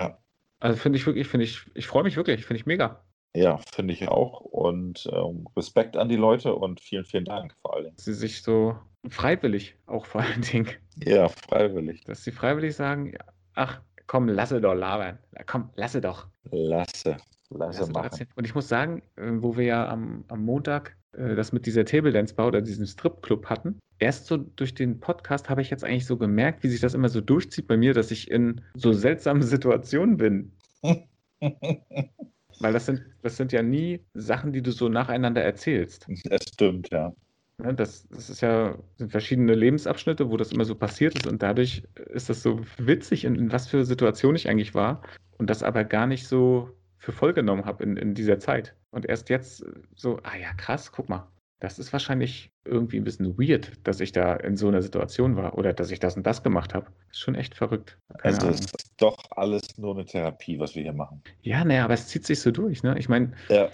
[0.00, 0.18] Ja.
[0.60, 3.04] Also finde ich wirklich, finde ich, ich freue mich wirklich, finde ich mega.
[3.34, 4.40] Ja, finde ich auch.
[4.40, 7.96] Und ähm, Respekt an die Leute und vielen, vielen Dank vor allen Dingen.
[7.96, 8.76] dass sie sich so
[9.08, 10.68] freiwillig auch vor allen Dingen,
[11.04, 12.04] Ja, freiwillig.
[12.04, 13.14] dass sie freiwillig sagen,
[13.54, 16.28] ach komm, lasse doch labern, komm, lasse doch.
[16.50, 17.16] Lasse.
[17.50, 18.26] Lasse Lasse machen.
[18.36, 21.84] Und ich muss sagen, äh, wo wir ja am, am Montag äh, das mit dieser
[21.84, 25.84] Table Dance Bar oder diesem Stripclub hatten, erst so durch den Podcast habe ich jetzt
[25.84, 28.92] eigentlich so gemerkt, wie sich das immer so durchzieht bei mir, dass ich in so
[28.92, 30.52] seltsamen Situationen bin.
[32.60, 36.06] Weil das sind, das sind ja nie Sachen, die du so nacheinander erzählst.
[36.24, 37.12] Das stimmt, ja.
[37.58, 41.42] Ne, das, das ist ja sind verschiedene Lebensabschnitte, wo das immer so passiert ist und
[41.42, 45.02] dadurch ist das so witzig, in, in was für Situation ich eigentlich war
[45.38, 48.74] und das aber gar nicht so für voll genommen habe in, in dieser Zeit.
[48.90, 49.64] Und erst jetzt
[49.94, 51.28] so, ah ja, krass, guck mal,
[51.60, 55.56] das ist wahrscheinlich irgendwie ein bisschen weird, dass ich da in so einer Situation war
[55.56, 56.86] oder dass ich das und das gemacht habe.
[57.10, 57.98] Ist schon echt verrückt.
[58.18, 58.58] Keine also Ahnung.
[58.58, 61.22] ist doch alles nur eine Therapie, was wir hier machen.
[61.42, 62.82] Ja, naja, aber es zieht sich so durch.
[62.82, 62.98] Ne?
[62.98, 63.68] Ich meine, ja.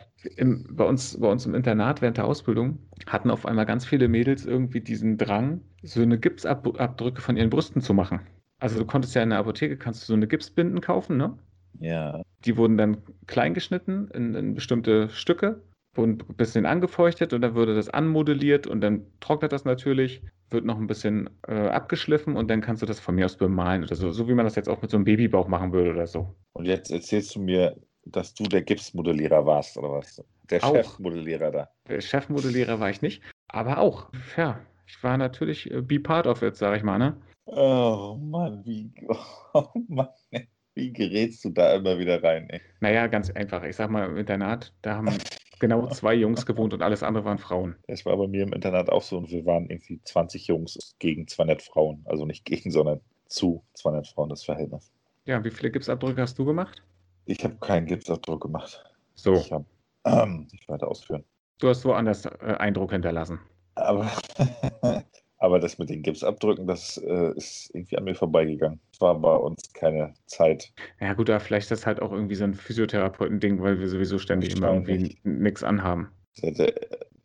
[0.71, 4.47] bei, uns, bei uns im Internat während der Ausbildung hatten auf einmal ganz viele Mädels
[4.47, 8.21] irgendwie diesen Drang, so eine Gipsabdrücke von ihren Brüsten zu machen.
[8.59, 11.38] Also du konntest ja in der Apotheke, kannst du so eine Gipsbinden kaufen, ne?
[11.79, 12.23] Ja.
[12.45, 15.62] Die wurden dann klein geschnitten in, in bestimmte Stücke
[15.96, 20.79] ein bisschen angefeuchtet und dann würde das anmodelliert und dann trocknet das natürlich, wird noch
[20.79, 24.11] ein bisschen äh, abgeschliffen und dann kannst du das von mir aus bemalen oder so,
[24.12, 26.35] so wie man das jetzt auch mit so einem Babybauch machen würde oder so.
[26.53, 30.24] Und jetzt erzählst du mir, dass du der Gipsmodellierer warst oder was?
[30.48, 30.74] Der auch.
[30.74, 31.68] Chefmodellierer da.
[31.88, 34.11] Der Chefmodellierer war ich nicht, aber auch.
[34.37, 37.16] Ja, ich war natürlich äh, be part of it, sag ich mal, ne?
[37.46, 38.92] Oh Mann, wie,
[39.55, 40.09] oh Mann,
[40.75, 42.61] wie gerätst du da immer wieder rein, ey?
[42.81, 43.63] Naja, ganz einfach.
[43.65, 45.19] Ich sag mal, im Internat, da haben
[45.59, 47.77] genau zwei Jungs gewohnt und alles andere waren Frauen.
[47.87, 51.29] Das war bei mir im Internat auch so und wir waren irgendwie 20 Jungs gegen
[51.29, 52.03] 200 Frauen.
[52.07, 54.91] Also nicht gegen, sondern zu 200 Frauen das Verhältnis.
[55.27, 56.83] Ja, wie viele Gipsabdrücke hast du gemacht?
[57.27, 58.83] Ich habe keinen Gipsabdruck gemacht.
[59.15, 59.35] So.
[59.35, 59.67] Ich habe
[60.05, 61.25] ähm, nicht weiter ausführen.
[61.59, 63.39] Du hast woanders äh, Eindruck hinterlassen.
[63.75, 64.11] Aber
[65.42, 68.79] Aber das mit den Gipsabdrücken, das äh, ist irgendwie an mir vorbeigegangen.
[68.92, 70.70] Das war bei uns keine Zeit.
[71.00, 74.18] Ja gut, aber vielleicht ist das halt auch irgendwie so ein Physiotherapeuten-Ding, weil wir sowieso
[74.18, 76.11] ständig immer irgendwie nichts anhaben.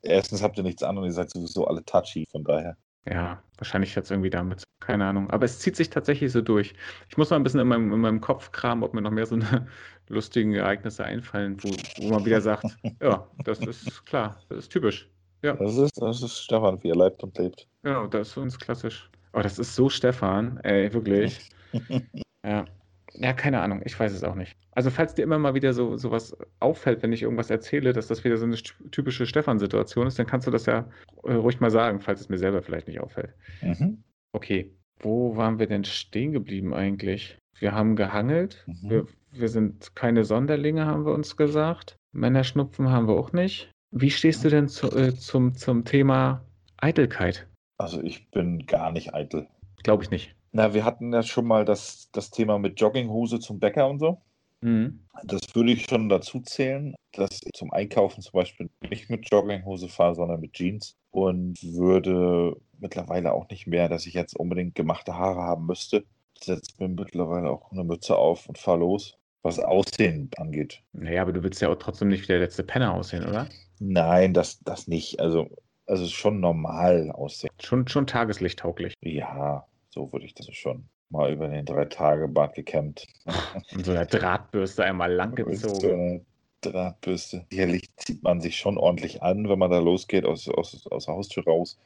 [0.01, 2.77] Erstens habt ihr nichts an und ihr seid sowieso alle touchy, von daher.
[3.07, 5.29] Ja, wahrscheinlich hat es irgendwie damit, keine Ahnung.
[5.29, 6.73] Aber es zieht sich tatsächlich so durch.
[7.09, 9.25] Ich muss mal ein bisschen in meinem, in meinem Kopf kramen, ob mir noch mehr
[9.25, 9.67] so eine
[10.07, 11.69] lustigen Ereignisse einfallen, wo,
[12.01, 12.65] wo man wieder sagt,
[13.01, 15.09] ja, das ist klar, das ist typisch.
[15.43, 15.53] Ja.
[15.53, 17.67] Das ist, das ist Stefan, wie er lebt und lebt.
[17.85, 19.11] Genau, das ist für uns klassisch.
[19.33, 21.51] Oh, das ist so Stefan, ey, wirklich.
[22.43, 22.65] ja.
[23.13, 24.57] Ja, keine Ahnung, ich weiß es auch nicht.
[24.71, 28.07] Also, falls dir immer mal wieder so, so was auffällt, wenn ich irgendwas erzähle, dass
[28.07, 28.55] das wieder so eine
[28.91, 30.89] typische Stefan-Situation ist, dann kannst du das ja
[31.23, 33.33] äh, ruhig mal sagen, falls es mir selber vielleicht nicht auffällt.
[33.61, 34.03] Mhm.
[34.33, 37.37] Okay, wo waren wir denn stehen geblieben eigentlich?
[37.59, 38.89] Wir haben gehangelt, mhm.
[38.89, 41.95] wir, wir sind keine Sonderlinge, haben wir uns gesagt.
[42.13, 43.71] Männerschnupfen haben wir auch nicht.
[43.91, 46.43] Wie stehst du denn zu, äh, zum, zum Thema
[46.77, 47.47] Eitelkeit?
[47.77, 49.47] Also ich bin gar nicht eitel.
[49.83, 50.35] Glaube ich nicht.
[50.51, 54.21] Na, wir hatten ja schon mal das, das Thema mit Jogginghose zum Bäcker und so.
[54.61, 55.05] Mhm.
[55.23, 59.89] Das würde ich schon dazu zählen, dass ich zum Einkaufen zum Beispiel nicht mit Jogginghose
[59.89, 65.15] fahre, sondern mit Jeans und würde mittlerweile auch nicht mehr, dass ich jetzt unbedingt gemachte
[65.15, 66.05] Haare haben müsste.
[66.37, 70.81] Ich setze mir mittlerweile auch eine Mütze auf und fahre los, was Aussehen angeht.
[70.93, 73.47] Naja, aber du willst ja auch trotzdem nicht wie der letzte Penner aussehen, oder?
[73.79, 75.19] Nein, das, das nicht.
[75.19, 75.49] Also,
[75.85, 77.51] also schon normal aussehen.
[77.61, 78.93] Schon, schon tageslichttauglich.
[79.01, 80.85] Ja, so würde ich das schon.
[81.09, 83.05] Mal über den drei Tage Bart gekämmt.
[83.73, 85.79] Und so eine Drahtbürste einmal langgezogen.
[85.79, 86.25] So eine
[86.61, 87.45] Drahtbürste.
[87.51, 91.13] Sicherlich zieht man sich schon ordentlich an, wenn man da losgeht, aus, aus, aus der
[91.13, 91.77] Haustür raus.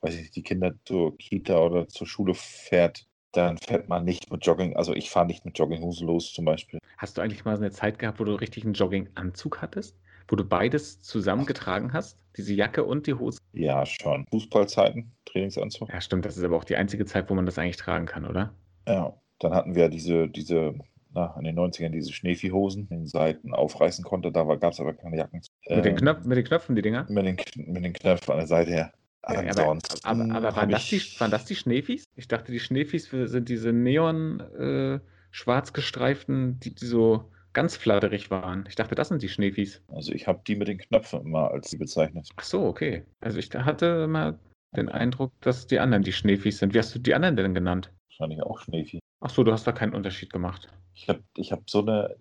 [0.00, 4.30] Weiß ich nicht, die Kinder zur Kita oder zur Schule fährt dann fährt man nicht
[4.30, 6.80] mit Jogging, also ich fahre nicht mit Jogginghose los zum Beispiel.
[6.96, 9.96] Hast du eigentlich mal so eine Zeit gehabt, wo du richtig einen Jogginganzug hattest?
[10.28, 12.22] Wo du beides zusammengetragen hast?
[12.36, 13.38] Diese Jacke und die Hose?
[13.52, 14.26] Ja, schon.
[14.30, 15.88] Fußballzeiten, Trainingsanzug.
[15.90, 16.24] Ja, stimmt.
[16.24, 18.54] Das ist aber auch die einzige Zeit, wo man das eigentlich tragen kann, oder?
[18.86, 19.14] Ja.
[19.40, 20.74] Dann hatten wir diese, diese,
[21.12, 24.32] na, in den 90ern diese Schneeviehhosen, den Seiten aufreißen konnte.
[24.32, 25.42] Da gab es aber keine Jacken.
[25.68, 27.06] Mit, den ähm, Knöpf, mit den Knöpfen, die Dinger?
[27.08, 27.36] Mit den,
[27.72, 28.92] mit den Knöpfen an der Seite her.
[29.28, 32.04] Ja, aber, aber, aber waren, das die, waren das die Schneefies?
[32.14, 38.30] Ich dachte, die Schneefies sind diese neon äh, schwarz gestreiften, die, die so ganz flatterig
[38.30, 38.64] waren.
[38.68, 39.82] Ich dachte, das sind die Schneefies.
[39.88, 42.28] Also ich habe die mit den Knöpfen immer als die bezeichnet.
[42.36, 43.04] Ach so, okay.
[43.20, 44.38] Also ich hatte immer
[44.76, 46.74] den Eindruck, dass die anderen die Schneefies sind.
[46.74, 47.92] Wie hast du die anderen denn genannt?
[48.08, 49.00] Wahrscheinlich auch Schneefies.
[49.20, 50.68] Ach so, du hast da keinen Unterschied gemacht.
[50.94, 52.16] Ich habe ich hab so eine,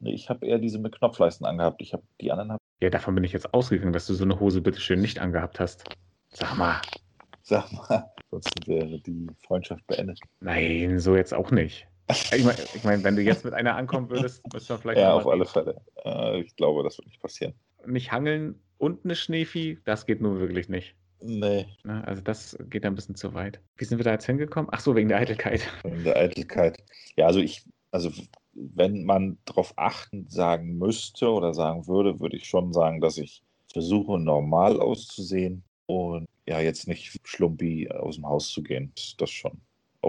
[0.00, 1.80] ich habe eher diese mit Knopfleisten angehabt.
[1.80, 2.52] Ich habe die anderen.
[2.52, 5.60] Hab ja, davon bin ich jetzt ausgegangen, dass du so eine Hose bitteschön nicht angehabt
[5.60, 5.84] hast.
[6.30, 6.80] Sag mal.
[7.42, 10.20] Sag mal, sonst wäre die Freundschaft beendet.
[10.40, 11.86] Nein, so jetzt auch nicht.
[12.32, 15.00] Ich meine, ich mein, wenn du jetzt mit einer ankommen würdest, müsste man vielleicht.
[15.00, 15.80] Ja, auf alle Fälle.
[16.04, 17.54] Äh, ich glaube, das wird nicht passieren.
[17.86, 20.94] Nicht hangeln und eine Schneevieh, das geht nur wirklich nicht.
[21.20, 21.66] Nee.
[21.84, 23.60] Ne, also das geht ein bisschen zu weit.
[23.76, 24.70] Wie sind wir da jetzt hingekommen?
[24.72, 25.62] Ach so, wegen der Eitelkeit.
[25.84, 26.82] Wegen der Eitelkeit.
[27.16, 28.10] Ja, also ich, also
[28.54, 33.42] wenn man darauf achten sagen müsste oder sagen würde, würde ich schon sagen, dass ich
[33.72, 38.92] versuche, normal auszusehen und ja, jetzt nicht schlumpi aus dem Haus zu gehen.
[39.18, 39.60] Das schon.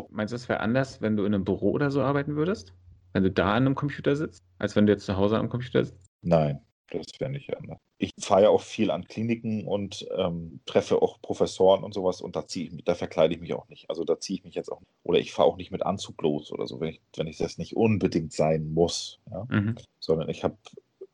[0.09, 2.73] Meinst du, es wäre anders, wenn du in einem Büro oder so arbeiten würdest?
[3.13, 4.43] Wenn du da an einem Computer sitzt?
[4.63, 6.09] als wenn du jetzt zu Hause am Computer sitzt?
[6.21, 7.77] Nein, das wäre nicht anders.
[7.97, 12.37] Ich fahre ja auch viel an Kliniken und ähm, treffe auch Professoren und sowas und
[12.37, 13.89] da ziehe ich mich, da verkleide ich mich auch nicht.
[13.89, 14.91] Also da ziehe ich mich jetzt auch nicht.
[15.03, 17.57] Oder ich fahre auch nicht mit Anzug los oder so, wenn ich, wenn ich das
[17.57, 19.19] nicht unbedingt sein muss.
[19.29, 19.45] Ja?
[19.49, 19.75] Mhm.
[19.99, 20.57] Sondern ich habe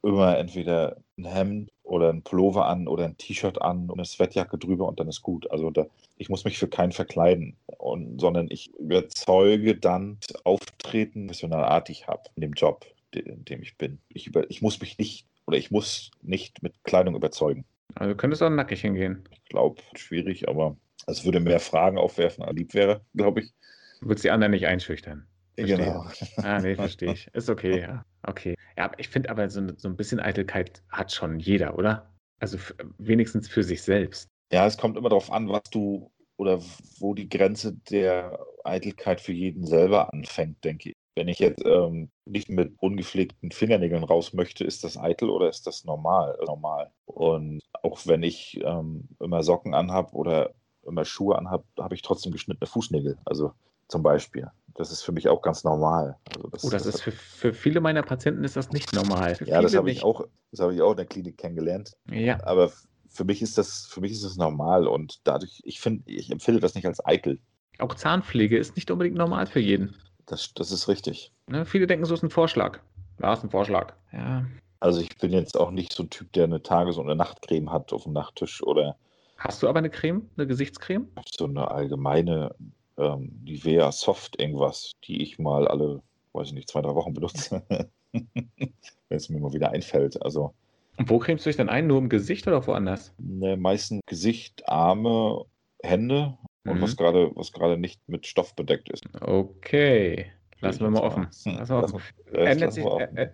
[0.03, 4.57] immer entweder ein Hemd oder ein Pullover an oder ein T-Shirt an und eine Sweatjacke
[4.57, 5.49] drüber und dann ist gut.
[5.51, 12.07] Also da, ich muss mich für keinen verkleiden, und, sondern ich überzeuge dann Auftreten, professionalartig
[12.07, 13.99] habe in dem Job, in dem ich bin.
[14.09, 17.65] Ich, über, ich muss mich nicht oder ich muss nicht mit Kleidung überzeugen.
[17.95, 19.23] Also du könntest auch nackig hingehen.
[19.31, 20.75] Ich glaube, schwierig, aber
[21.07, 23.53] es würde mehr Fragen aufwerfen, als lieb wäre, glaube ich.
[23.99, 25.25] Du würdest die anderen nicht einschüchtern.
[25.67, 25.78] Verstehe.
[25.78, 26.06] Genau.
[26.38, 27.28] Ah, nee, verstehe ich.
[27.34, 28.06] Ist okay, ja.
[28.24, 28.56] Okay.
[28.78, 32.12] Ja, ich finde aber so, so ein bisschen Eitelkeit hat schon jeder, oder?
[32.39, 32.58] Also
[32.98, 34.28] wenigstens für sich selbst.
[34.52, 36.62] Ja, es kommt immer darauf an, was du oder
[37.00, 40.95] wo die Grenze der Eitelkeit für jeden selber anfängt, denke ich.
[41.15, 45.67] Wenn ich jetzt ähm, nicht mit ungepflegten Fingernägeln raus möchte, ist das eitel oder ist
[45.67, 46.38] das normal?
[46.45, 46.91] Normal.
[47.06, 50.54] Und auch wenn ich ähm, immer Socken anhab oder
[50.88, 53.17] immer Schuhe anhab, habe ich trotzdem geschnittene Fußnägel.
[53.26, 53.52] Also
[53.89, 54.47] zum Beispiel.
[54.75, 56.17] Das ist für mich auch ganz normal.
[56.34, 59.36] Also das, oh, das, das ist für, für viele meiner Patienten ist das nicht normal.
[59.36, 61.97] Für ja, das habe ich auch, das habe ich auch in der Klinik kennengelernt.
[62.10, 62.41] Ja.
[62.45, 62.71] Aber
[63.10, 66.62] für mich ist das, für mich ist das normal und dadurch, ich finde, ich empfinde
[66.62, 67.39] das nicht als eitel.
[67.80, 69.95] Auch Zahnpflege ist nicht unbedingt normal für jeden.
[70.28, 71.34] Das, das ist richtig.
[71.47, 72.80] Ne, viele denken, so ist ein Vorschlag.
[73.21, 73.93] Ja, ist ein Vorschlag.
[74.13, 74.45] Ja.
[74.80, 77.71] Also ich bin jetzt auch nicht so ein Typ, der eine Tages- und eine Nachtcreme
[77.71, 78.95] hat auf dem Nachttisch oder.
[79.38, 81.08] Hast du aber eine Creme, eine Gesichtscreme?
[81.36, 82.56] So eine allgemeine
[82.99, 86.01] ähm, Nivea Soft irgendwas, die ich mal alle,
[86.33, 87.63] weiß ich nicht, zwei, drei Wochen benutze.
[88.12, 90.21] Wenn es mir mal wieder einfällt.
[90.21, 90.53] Also.
[90.97, 91.88] Und wo cremst du dich dann ein?
[91.88, 93.13] Nur im Gesicht oder woanders?
[93.17, 95.45] Ne, meistens Gesicht, Arme,
[95.81, 96.81] Hände und mhm.
[96.81, 99.03] was gerade was gerade nicht mit Stoff bedeckt ist.
[99.21, 100.31] Okay.
[100.62, 101.23] Lassen wir mal offen.
[101.45, 102.01] Lassen wir offen.
[102.33, 103.29] Ändert, sich, äh,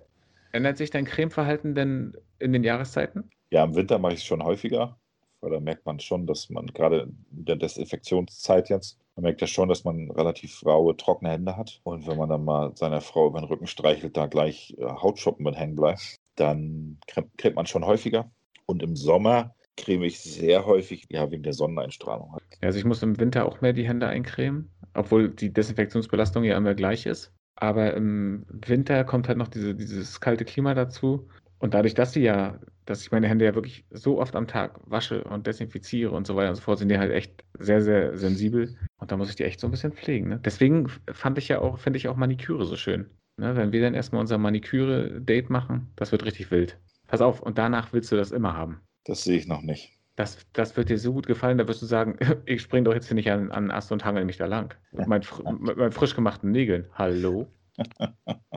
[0.52, 3.30] ändert sich dein Cremeverhalten denn in den Jahreszeiten?
[3.50, 4.98] Ja, im Winter mache ich es schon häufiger,
[5.42, 9.48] weil da merkt man schon, dass man gerade in der Desinfektionszeit jetzt, man merkt ja
[9.48, 11.80] schon, dass man relativ raue, trockene Hände hat.
[11.84, 15.46] Und wenn man dann mal seiner Frau über den Rücken streichelt, da gleich äh, Hautschuppen
[15.46, 18.30] mit hängen bleibt, dann cremt man schon häufiger.
[18.66, 22.34] Und im Sommer creme ich sehr häufig, ja, wegen der Sonneneinstrahlung.
[22.34, 22.44] Halt.
[22.62, 26.76] Also ich muss im Winter auch mehr die Hände eincremen, obwohl die Desinfektionsbelastung ja immer
[26.76, 27.32] gleich ist.
[27.56, 31.30] Aber im Winter kommt halt noch diese, dieses kalte Klima dazu.
[31.60, 34.80] Und dadurch, dass sie ja, dass ich meine Hände ja wirklich so oft am Tag
[34.86, 38.18] wasche und desinfiziere und so weiter und so fort, sind die halt echt sehr, sehr
[38.18, 38.76] sensibel.
[38.98, 40.30] Und da muss ich die echt so ein bisschen pflegen.
[40.30, 40.40] Ne?
[40.44, 43.10] Deswegen fand ich ja auch, finde ich auch Maniküre so schön.
[43.38, 43.56] Ne?
[43.56, 46.80] Wenn wir dann erstmal unser Maniküre-Date machen, das wird richtig wild.
[47.08, 48.82] Pass auf, und danach willst du das immer haben.
[49.06, 49.94] Das sehe ich noch nicht.
[50.16, 53.08] Das, das wird dir so gut gefallen, da wirst du sagen, ich springe doch jetzt
[53.08, 54.74] hier nicht an, an Ast und hangel mich da lang.
[54.92, 55.22] Mit, mein,
[55.60, 56.88] mit meinen frisch gemachten Nägeln.
[56.94, 57.48] Hallo?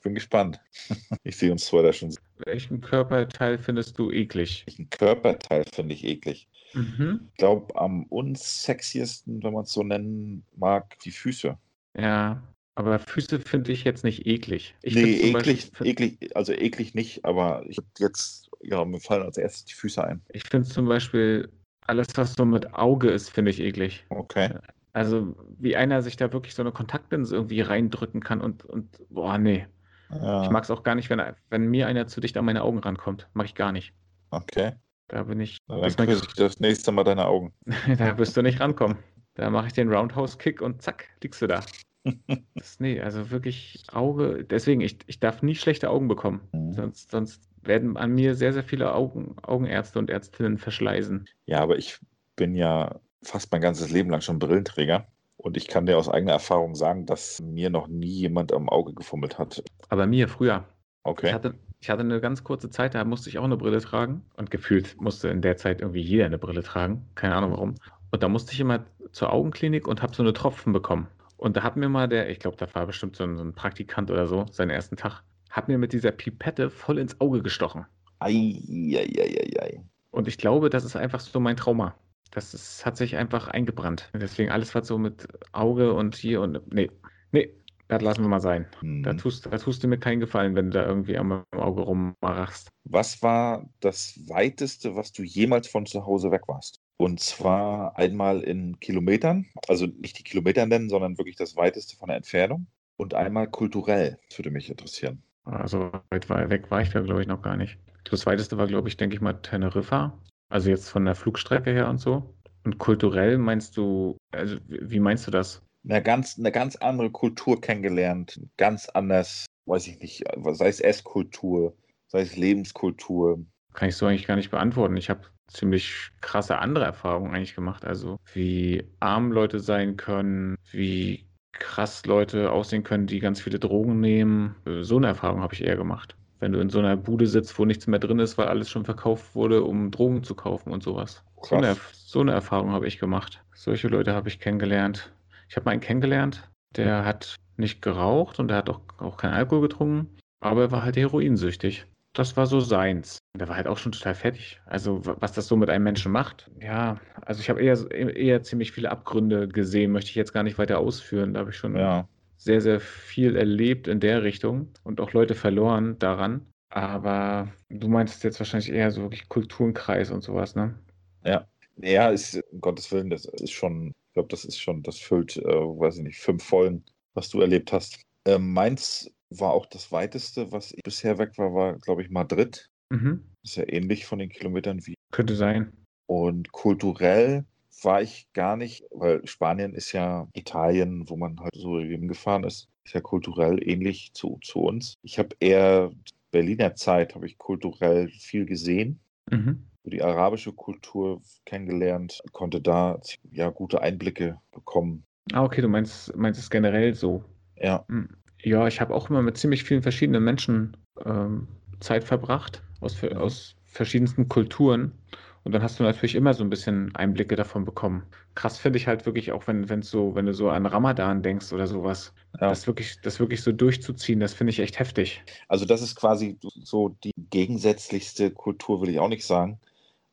[0.00, 0.58] Ich bin gespannt.
[1.24, 2.14] Ich sehe uns zwei da schon.
[2.46, 4.64] Welchen Körperteil findest du eklig?
[4.66, 6.48] Welchen Körperteil finde ich eklig?
[6.72, 7.28] Mhm.
[7.30, 11.58] Ich glaube, am unsexiesten, wenn man es so nennen mag, die Füße.
[11.98, 12.42] Ja,
[12.76, 14.74] aber Füße finde ich jetzt nicht eklig.
[14.80, 19.66] Ich nee, eklig, eklig, also eklig nicht, aber ich jetzt ja, mir fallen als erstes
[19.66, 20.22] die Füße ein.
[20.30, 21.50] Ich finde zum Beispiel
[21.86, 24.06] alles, was so mit Auge ist, finde ich eklig.
[24.08, 24.54] Okay.
[24.94, 29.36] Also, wie einer sich da wirklich so eine Kontaktlinse irgendwie reindrücken kann und, und boah,
[29.38, 29.66] nee.
[30.12, 30.42] Ja.
[30.42, 31.20] Ich mag es auch gar nicht, wenn,
[31.50, 33.28] wenn mir einer zu dicht an meine Augen rankommt.
[33.32, 33.92] Mag ich gar nicht.
[34.30, 34.72] Okay.
[35.08, 35.58] Da bin ich.
[35.66, 37.52] Na, dann küsse ich das nächste Mal deine Augen.
[37.98, 38.98] da wirst du nicht rankommen.
[39.34, 41.64] Da mache ich den Roundhouse-Kick und zack, liegst du da.
[42.54, 44.44] das, nee, also wirklich Auge.
[44.44, 46.40] Deswegen, ich, ich darf nie schlechte Augen bekommen.
[46.52, 46.72] Mhm.
[46.72, 51.26] Sonst, sonst werden an mir sehr, sehr viele Augen, Augenärzte und Ärztinnen verschleißen.
[51.46, 51.98] Ja, aber ich
[52.36, 55.06] bin ja fast mein ganzes Leben lang schon Brillenträger.
[55.40, 58.92] Und ich kann dir aus eigener Erfahrung sagen, dass mir noch nie jemand am Auge
[58.92, 59.62] gefummelt hat.
[59.88, 60.64] Aber mir früher.
[61.02, 61.28] Okay.
[61.28, 64.22] Ich hatte, ich hatte eine ganz kurze Zeit, da musste ich auch eine Brille tragen.
[64.36, 67.06] Und gefühlt musste in der Zeit irgendwie jeder eine Brille tragen.
[67.14, 67.74] Keine Ahnung warum.
[68.10, 71.08] Und da musste ich immer zur Augenklinik und habe so eine Tropfen bekommen.
[71.38, 73.54] Und da hat mir mal der, ich glaube, da war bestimmt so ein, so ein
[73.54, 77.86] Praktikant oder so, seinen ersten Tag, hat mir mit dieser Pipette voll ins Auge gestochen.
[78.18, 79.82] Eieieiei.
[80.10, 81.94] Und ich glaube, das ist einfach so mein Trauma.
[82.30, 84.10] Das ist, hat sich einfach eingebrannt.
[84.14, 86.72] Deswegen alles, was so mit Auge und hier und.
[86.72, 86.90] Nee,
[87.32, 87.52] nee,
[87.90, 88.66] das lassen wir mal sein.
[88.82, 89.02] Mhm.
[89.02, 92.70] Da, tust, da tust du mir keinen Gefallen, wenn du da irgendwie am Auge rummachst.
[92.84, 96.80] Was war das weiteste, was du jemals von zu Hause weg warst?
[96.98, 102.08] Und zwar einmal in Kilometern, also nicht die Kilometer nennen, sondern wirklich das weiteste von
[102.08, 102.66] der Entfernung.
[102.96, 105.22] Und einmal kulturell, das würde mich interessieren.
[105.44, 107.78] Also weit weg war ich da, glaube ich, noch gar nicht.
[108.04, 110.18] Das weiteste war, glaube ich, denke ich mal Teneriffa.
[110.50, 112.34] Also jetzt von der Flugstrecke her und so.
[112.64, 115.62] Und kulturell meinst du, also wie meinst du das?
[115.88, 121.74] Eine ganz, eine ganz andere Kultur kennengelernt, ganz anders weiß ich nicht, sei es Esskultur,
[122.08, 123.46] sei es Lebenskultur.
[123.72, 124.96] Kann ich so eigentlich gar nicht beantworten.
[124.96, 127.84] Ich habe ziemlich krasse andere Erfahrungen eigentlich gemacht.
[127.84, 134.00] Also wie arm Leute sein können, wie krass Leute aussehen können, die ganz viele Drogen
[134.00, 134.56] nehmen.
[134.82, 136.16] So eine Erfahrung habe ich eher gemacht.
[136.40, 138.84] Wenn du in so einer Bude sitzt, wo nichts mehr drin ist, weil alles schon
[138.84, 141.22] verkauft wurde, um Drogen zu kaufen und sowas.
[141.42, 143.42] So eine, so eine, Erfahrung habe ich gemacht.
[143.54, 145.12] Solche Leute habe ich kennengelernt.
[145.48, 149.34] Ich habe mal einen kennengelernt, der hat nicht geraucht und der hat auch, auch keinen
[149.34, 151.86] Alkohol getrunken, aber er war halt heroinsüchtig.
[152.12, 153.18] Das war so seins.
[153.38, 154.60] Der war halt auch schon total fertig.
[154.66, 156.50] Also, was das so mit einem Menschen macht.
[156.60, 160.58] Ja, also ich habe eher, eher ziemlich viele Abgründe gesehen, möchte ich jetzt gar nicht
[160.58, 161.34] weiter ausführen.
[161.34, 162.08] Da habe ich schon ja.
[162.40, 166.46] Sehr, sehr viel erlebt in der Richtung und auch Leute verloren daran.
[166.70, 170.78] Aber du meintest jetzt wahrscheinlich eher so wirklich Kulturenkreis und sowas, ne?
[171.24, 171.46] Ja.
[171.76, 175.36] Ja, ist, um Gottes Willen, das ist schon, ich glaube, das ist schon, das füllt,
[175.36, 178.02] äh, weiß ich nicht, fünf Folgen, was du erlebt hast.
[178.26, 182.68] Äh, meins war auch das weiteste, was ich bisher weg war, war, glaube ich, Madrid.
[182.90, 183.24] Mhm.
[183.42, 184.94] Ist ja ähnlich von den Kilometern wie.
[185.10, 185.72] Könnte sein.
[186.06, 187.44] Und kulturell
[187.82, 192.68] war ich gar nicht, weil Spanien ist ja Italien, wo man halt so hingefahren ist,
[192.84, 194.94] ist ja kulturell ähnlich zu, zu uns.
[195.02, 195.90] Ich habe eher
[196.30, 199.00] Berliner Zeit, habe ich kulturell viel gesehen.
[199.30, 199.66] Mhm.
[199.84, 203.00] Die arabische Kultur kennengelernt, konnte da
[203.32, 205.04] ja gute Einblicke bekommen.
[205.32, 207.24] Ah, okay, du meinst, meinst es generell so.
[207.56, 207.84] Ja.
[207.88, 208.08] Hm.
[208.42, 211.48] Ja, ich habe auch immer mit ziemlich vielen verschiedenen Menschen ähm,
[211.80, 213.16] Zeit verbracht, aus, mhm.
[213.16, 214.92] aus verschiedensten Kulturen.
[215.42, 218.04] Und dann hast du natürlich immer so ein bisschen Einblicke davon bekommen.
[218.34, 221.52] Krass finde ich halt wirklich auch, wenn, wenn's so, wenn du so an Ramadan denkst
[221.52, 222.50] oder sowas, ja.
[222.50, 225.22] das, wirklich, das wirklich so durchzuziehen, das finde ich echt heftig.
[225.48, 229.58] Also das ist quasi so die gegensätzlichste Kultur, will ich auch nicht sagen,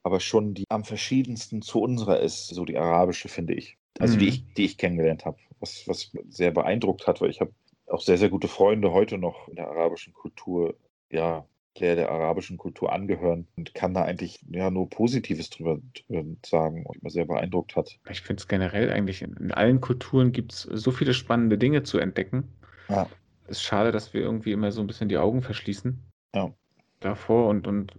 [0.03, 3.77] aber schon die am verschiedensten zu unserer ist, so die arabische, finde ich.
[3.99, 4.19] Also mhm.
[4.19, 7.51] die, ich, die ich kennengelernt habe, was, was sehr beeindruckt hat, weil ich habe
[7.87, 10.75] auch sehr, sehr gute Freunde heute noch in der arabischen Kultur,
[11.09, 11.45] ja,
[11.79, 16.85] der der arabischen Kultur angehören und kann da eigentlich ja nur Positives drüber, drüber sagen
[16.85, 17.97] und mich sehr beeindruckt hat.
[18.09, 21.97] Ich finde es generell eigentlich, in allen Kulturen gibt es so viele spannende Dinge zu
[21.99, 22.47] entdecken.
[22.89, 23.07] Ja.
[23.45, 25.97] Es ist schade, dass wir irgendwie immer so ein bisschen die Augen verschließen.
[26.35, 26.51] Ja.
[26.99, 27.93] Davor und, und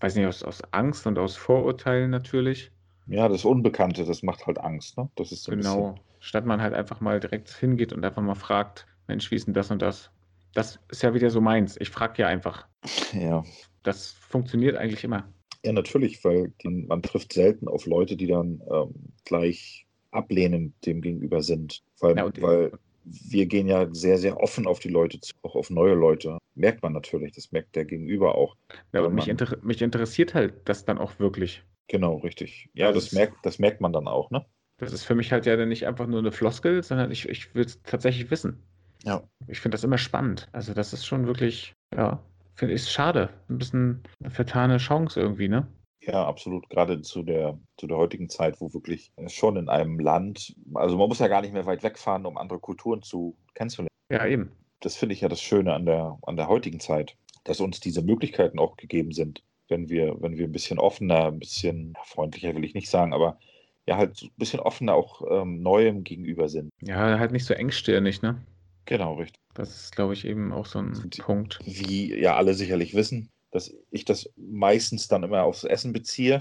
[0.00, 2.70] weiß nicht, aus, aus Angst und aus Vorurteilen natürlich.
[3.06, 5.08] Ja, das Unbekannte, das macht halt Angst, ne?
[5.16, 5.96] Das ist so genau.
[6.20, 9.54] Statt man halt einfach mal direkt hingeht und einfach mal fragt, Mensch, wie ist denn
[9.54, 10.10] das und das?
[10.54, 11.76] Das ist ja wieder so meins.
[11.80, 12.66] Ich frage ja einfach.
[13.12, 13.44] Ja.
[13.82, 15.28] Das funktioniert eigentlich immer.
[15.64, 21.00] Ja, natürlich, weil die, man trifft selten auf Leute, die dann ähm, gleich ablehnend dem
[21.02, 21.82] gegenüber sind.
[22.00, 22.72] Weil, ja, weil
[23.04, 26.38] wir gehen ja sehr, sehr offen auf die Leute zu, auch auf neue Leute.
[26.54, 28.56] Merkt man natürlich, das merkt der Gegenüber auch.
[28.92, 31.62] Ja, aber mich, inter mich interessiert halt das dann auch wirklich.
[31.88, 32.68] Genau, richtig.
[32.74, 34.44] Ja, das, das merkt, das merkt man dann auch, ne?
[34.78, 37.64] Das ist für mich halt ja nicht einfach nur eine Floskel, sondern ich, ich will
[37.64, 38.62] es tatsächlich wissen.
[39.04, 39.22] Ja.
[39.46, 40.48] Ich finde das immer spannend.
[40.52, 42.22] Also das ist schon wirklich, ja,
[42.54, 43.30] finde ich schade.
[43.48, 45.66] Ein bisschen eine vertane Chance irgendwie, ne?
[46.02, 46.68] Ja, absolut.
[46.70, 51.08] Gerade zu der, zu der heutigen Zeit, wo wirklich schon in einem Land, also man
[51.08, 53.90] muss ja gar nicht mehr weit wegfahren, um andere Kulturen zu kennenzulernen.
[54.10, 54.50] Ja, eben.
[54.80, 58.02] Das finde ich ja das Schöne an der, an der heutigen Zeit, dass uns diese
[58.02, 62.64] Möglichkeiten auch gegeben sind, wenn wir, wenn wir ein bisschen offener, ein bisschen freundlicher will
[62.64, 63.38] ich nicht sagen, aber
[63.86, 66.70] ja, halt ein bisschen offener auch ähm, Neuem gegenüber sind.
[66.80, 68.40] Ja, halt nicht so engstirnig, ne?
[68.86, 69.36] Genau, richtig.
[69.60, 71.58] Das ist, glaube ich, eben auch so ein Und Punkt.
[71.66, 76.40] Wie ja alle sicherlich wissen, dass ich das meistens dann immer aufs Essen beziehe.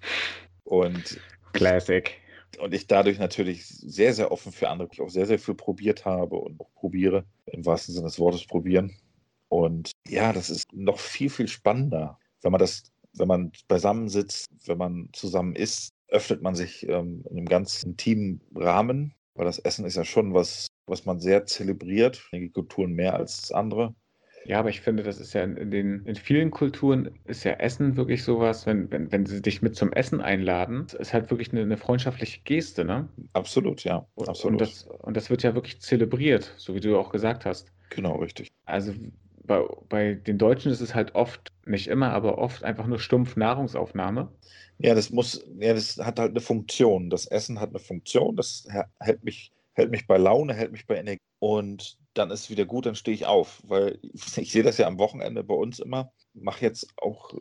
[0.64, 1.18] und
[1.54, 2.18] Classic.
[2.58, 6.04] Und ich dadurch natürlich sehr, sehr offen für andere, ich auch sehr, sehr viel probiert
[6.04, 8.94] habe und auch probiere, im wahrsten Sinne des Wortes probieren.
[9.48, 12.82] Und ja, das ist noch viel, viel spannender, wenn man das,
[13.14, 17.82] wenn man beisammen sitzt, wenn man zusammen isst, öffnet man sich ähm, in einem ganz
[17.84, 22.22] intimen Rahmen, weil das Essen ist ja schon was was man sehr zelebriert.
[22.32, 23.94] Einige Kulturen mehr als andere.
[24.46, 27.96] Ja, aber ich finde, das ist ja in, den, in vielen Kulturen ist ja Essen
[27.96, 31.60] wirklich sowas, wenn, wenn, wenn sie dich mit zum Essen einladen, ist halt wirklich eine,
[31.60, 33.08] eine freundschaftliche Geste, ne?
[33.34, 34.06] Absolut, ja.
[34.16, 34.52] Absolut.
[34.52, 37.70] Und das, und das wird ja wirklich zelebriert, so wie du auch gesagt hast.
[37.90, 38.50] Genau, richtig.
[38.64, 38.94] Also
[39.50, 43.34] bei, bei den Deutschen ist es halt oft, nicht immer, aber oft einfach nur stumpf
[43.34, 44.32] Nahrungsaufnahme.
[44.78, 47.10] Ja, das muss, ja, das hat halt eine Funktion.
[47.10, 48.68] Das Essen hat eine Funktion, das
[49.00, 52.64] hält mich hält mich bei Laune, hält mich bei Energie und dann ist es wieder
[52.64, 53.98] gut, dann stehe ich auf, weil
[54.36, 57.32] ich sehe das ja am Wochenende bei uns immer, mache jetzt auch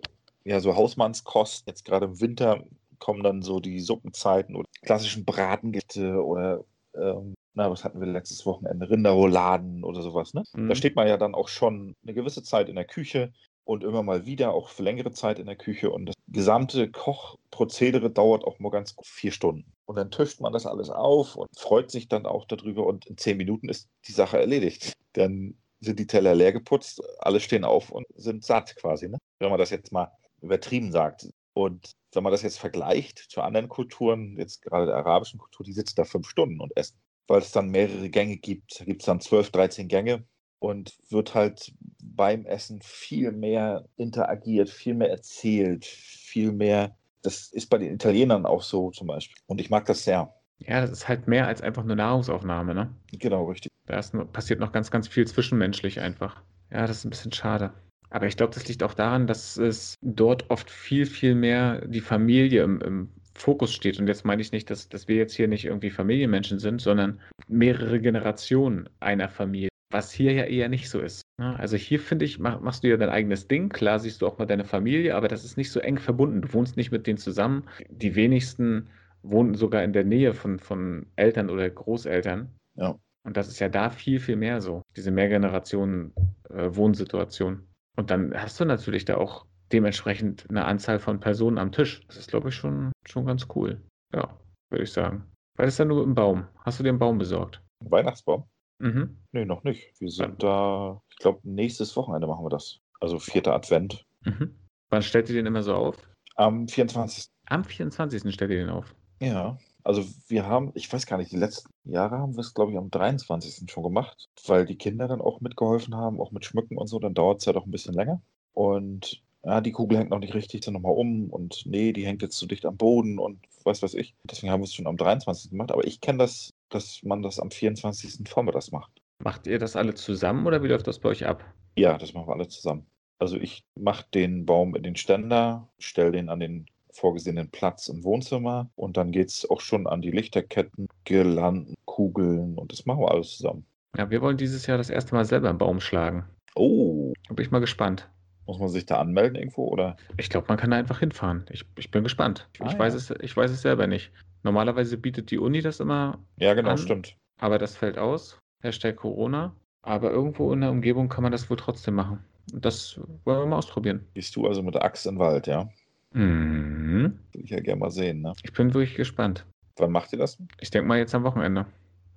[0.45, 2.63] ja so Hausmannskost, jetzt gerade im Winter
[2.97, 6.65] kommen dann so die Suppenzeiten oder klassischen Bratengerichte oder
[7.01, 8.89] ähm, na, was hatten wir letztes Wochenende?
[8.89, 10.43] Rinderrouladen oder sowas, ne?
[10.53, 10.69] Mhm.
[10.69, 13.31] Da steht man ja dann auch schon eine gewisse Zeit in der Küche,
[13.69, 15.91] und immer mal wieder auch für längere Zeit in der Küche.
[15.91, 19.71] Und das gesamte Kochprozedere dauert auch mal ganz vier Stunden.
[19.85, 22.87] Und dann tischt man das alles auf und freut sich dann auch darüber.
[22.87, 24.93] Und in zehn Minuten ist die Sache erledigt.
[25.13, 29.07] Dann sind die Teller leer geputzt, alle stehen auf und sind satt quasi.
[29.07, 29.19] Ne?
[29.37, 31.29] Wenn man das jetzt mal übertrieben sagt.
[31.59, 35.73] Und wenn man das jetzt vergleicht zu anderen Kulturen, jetzt gerade der arabischen Kultur, die
[35.73, 36.97] sitzen da fünf Stunden und essen,
[37.27, 38.79] weil es dann mehrere Gänge gibt.
[38.79, 40.23] Da gibt es dann zwölf, dreizehn Gänge
[40.59, 46.95] und wird halt beim Essen viel mehr interagiert, viel mehr erzählt, viel mehr.
[47.23, 49.35] Das ist bei den Italienern auch so zum Beispiel.
[49.47, 50.33] Und ich mag das sehr.
[50.59, 52.95] Ja, das ist halt mehr als einfach nur Nahrungsaufnahme, ne?
[53.11, 53.69] Genau, richtig.
[53.85, 56.41] Da ist, passiert noch ganz, ganz viel zwischenmenschlich einfach.
[56.71, 57.73] Ja, das ist ein bisschen schade.
[58.09, 62.01] Aber ich glaube, das liegt auch daran, dass es dort oft viel, viel mehr die
[62.01, 63.99] Familie im, im Fokus steht.
[63.99, 67.19] Und jetzt meine ich nicht, dass, dass wir jetzt hier nicht irgendwie Familienmenschen sind, sondern
[67.47, 69.69] mehrere Generationen einer Familie.
[69.91, 71.23] Was hier ja eher nicht so ist.
[71.39, 71.57] Ne?
[71.57, 73.69] Also hier finde ich, mach, machst du ja dein eigenes Ding.
[73.69, 76.41] Klar siehst du auch mal deine Familie, aber das ist nicht so eng verbunden.
[76.41, 77.63] Du wohnst nicht mit denen zusammen.
[77.89, 78.87] Die wenigsten
[79.23, 82.49] wohnen sogar in der Nähe von, von Eltern oder Großeltern.
[82.75, 82.99] Ja.
[83.25, 87.63] Und das ist ja da viel, viel mehr so, diese Mehrgenerationen-Wohnsituation.
[87.99, 91.99] Und dann hast du natürlich da auch dementsprechend eine Anzahl von Personen am Tisch.
[92.07, 93.81] Das ist, glaube ich, schon, schon ganz cool.
[94.15, 94.39] Ja,
[94.71, 95.29] würde ich sagen.
[95.57, 96.47] Weil das ist ja nur ein Baum.
[96.59, 97.61] Hast du dir einen Baum besorgt?
[97.83, 98.45] Ein Weihnachtsbaum?
[98.81, 99.17] Mhm.
[99.33, 99.99] Nee, noch nicht.
[99.99, 102.79] Wir sind da, ich glaube, nächstes Wochenende machen wir das.
[103.01, 104.05] Also vierter Advent.
[104.23, 104.55] Mhm.
[104.89, 105.97] Wann stellt ihr den immer so auf?
[106.35, 107.25] Am 24.
[107.47, 108.33] Am 24.
[108.33, 108.95] stellt ihr den auf.
[109.19, 112.71] Ja, also wir haben, ich weiß gar nicht, die letzten Jahre haben wir es, glaube
[112.71, 113.69] ich, am 23.
[113.71, 117.13] schon gemacht, weil die Kinder dann auch mitgeholfen haben, auch mit Schmücken und so, dann
[117.13, 118.21] dauert es ja doch ein bisschen länger.
[118.53, 122.21] Und ja, die Kugel hängt noch nicht richtig, dann nochmal um und nee, die hängt
[122.21, 124.15] jetzt zu dicht am Boden und was weiß ich.
[124.29, 125.51] Deswegen haben wir es schon am 23.
[125.51, 128.27] gemacht, aber ich kenne das, dass man das am 24.
[128.27, 128.91] Vormittags macht.
[129.23, 131.43] Macht ihr das alle zusammen oder wie läuft das bei euch ab?
[131.75, 132.85] Ja, das machen wir alle zusammen.
[133.17, 138.03] Also ich mache den Baum in den Ständer, stelle den an den vorgesehenen Platz im
[138.03, 143.01] Wohnzimmer und dann geht es auch schon an die Lichterketten, Girlanden, Kugeln und das machen
[143.01, 143.65] wir alles zusammen.
[143.97, 146.25] Ja, wir wollen dieses Jahr das erste Mal selber einen Baum schlagen.
[146.55, 147.13] Oh.
[147.27, 148.09] Da bin ich mal gespannt.
[148.45, 149.95] Muss man sich da anmelden irgendwo oder?
[150.17, 151.45] Ich glaube, man kann da einfach hinfahren.
[151.51, 152.49] Ich, ich bin gespannt.
[152.53, 154.11] Ich, ah, ich weiß es, ich weiß es selber nicht.
[154.43, 156.19] Normalerweise bietet die Uni das immer.
[156.37, 157.15] Ja, genau, an, stimmt.
[157.39, 158.39] Aber das fällt aus.
[158.63, 159.55] Hashtag Corona.
[159.81, 162.23] Aber irgendwo in der Umgebung kann man das wohl trotzdem machen.
[162.53, 164.07] Das wollen wir mal ausprobieren.
[164.13, 165.69] Gehst du also mit der Axt in den Wald, ja?
[166.13, 167.19] Mhm.
[167.33, 168.33] Will ich ja gerne mal sehen, ne?
[168.43, 169.45] Ich bin wirklich gespannt.
[169.77, 170.37] Wann macht ihr das?
[170.59, 171.65] Ich denke mal jetzt am Wochenende.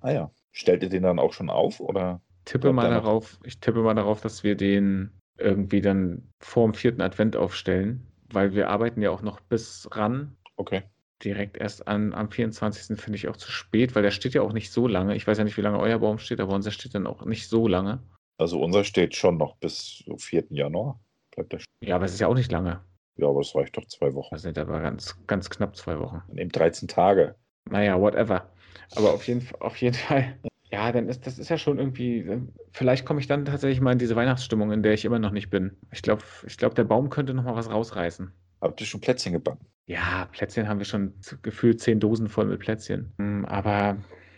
[0.01, 0.31] Ah ja.
[0.51, 2.21] Stellt ihr den dann auch schon auf oder?
[2.45, 7.01] Tippe mal darauf, ich tippe mal darauf, dass wir den irgendwie dann vor dem vierten
[7.01, 10.35] Advent aufstellen, weil wir arbeiten ja auch noch bis ran.
[10.57, 10.83] Okay.
[11.23, 12.99] Direkt erst an, am 24.
[12.99, 15.15] finde ich auch zu spät, weil der steht ja auch nicht so lange.
[15.15, 17.47] Ich weiß ja nicht, wie lange euer Baum steht, aber unser steht dann auch nicht
[17.47, 18.03] so lange.
[18.37, 20.45] Also unser steht schon noch bis 4.
[20.49, 20.99] Januar.
[21.33, 22.81] Bleibt der ja, aber es ist ja auch nicht lange.
[23.17, 24.29] Ja, aber es reicht doch zwei Wochen.
[24.31, 26.21] Das sind aber ganz, ganz knapp zwei Wochen.
[26.31, 27.35] Neben 13 Tage.
[27.69, 28.49] Naja, whatever.
[28.95, 30.37] Aber auf jeden, auf jeden Fall,
[30.71, 32.25] ja, dann ist das ist ja schon irgendwie.
[32.71, 35.49] Vielleicht komme ich dann tatsächlich mal in diese Weihnachtsstimmung, in der ich immer noch nicht
[35.49, 35.77] bin.
[35.91, 38.33] Ich glaube, ich glaub, der Baum könnte noch mal was rausreißen.
[38.61, 39.67] Habt ihr schon Plätzchen gebacken?
[39.85, 43.13] Ja, Plätzchen haben wir schon gefühlt zehn Dosen voll mit Plätzchen.
[43.19, 43.97] Hm, aber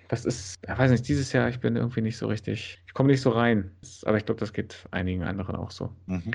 [0.09, 3.11] das ist, ich weiß nicht, dieses Jahr, ich bin irgendwie nicht so richtig, ich komme
[3.11, 3.71] nicht so rein.
[4.03, 5.95] Aber ich glaube, das geht einigen anderen auch so.
[6.07, 6.31] Mhm.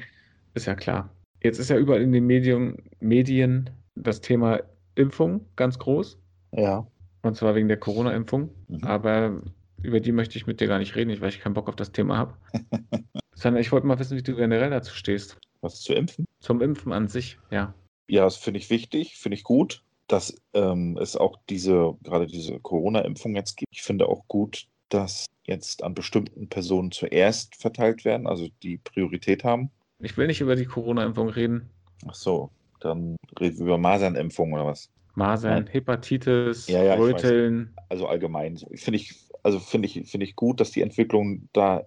[0.55, 1.11] Ist ja klar.
[1.43, 4.61] Jetzt ist ja überall in den Medien, Medien das Thema
[4.95, 6.19] Impfung ganz groß.
[6.53, 6.87] Ja.
[7.23, 8.51] Und zwar wegen der Corona-Impfung.
[8.69, 8.85] Mhm.
[8.85, 9.43] Aber
[9.83, 11.93] über die möchte ich mit dir gar nicht reden, weil ich keinen Bock auf das
[11.93, 12.35] Thema habe.
[13.35, 15.39] Sondern ich wollte mal wissen, wie du generell dazu stehst.
[15.63, 16.27] Was zu impfen?
[16.41, 17.75] Zum Impfen an sich, ja.
[18.09, 22.59] Ja, das finde ich wichtig, finde ich gut, dass ähm, es auch diese, gerade diese
[22.59, 23.73] Corona-Impfung jetzt gibt.
[23.73, 29.45] Ich finde auch gut, dass jetzt an bestimmten Personen zuerst verteilt werden, also die Priorität
[29.45, 29.71] haben.
[30.01, 31.69] Ich will nicht über die Corona-Impfung reden.
[32.09, 34.91] Ach so, dann reden wir über Masernimpfung oder was?
[35.15, 37.75] Masern, Hepatitis, ja, ja, Röteln.
[37.89, 38.57] Also allgemein.
[38.75, 41.85] Finde ich, also finde ich, finde ich gut, dass die Entwicklung da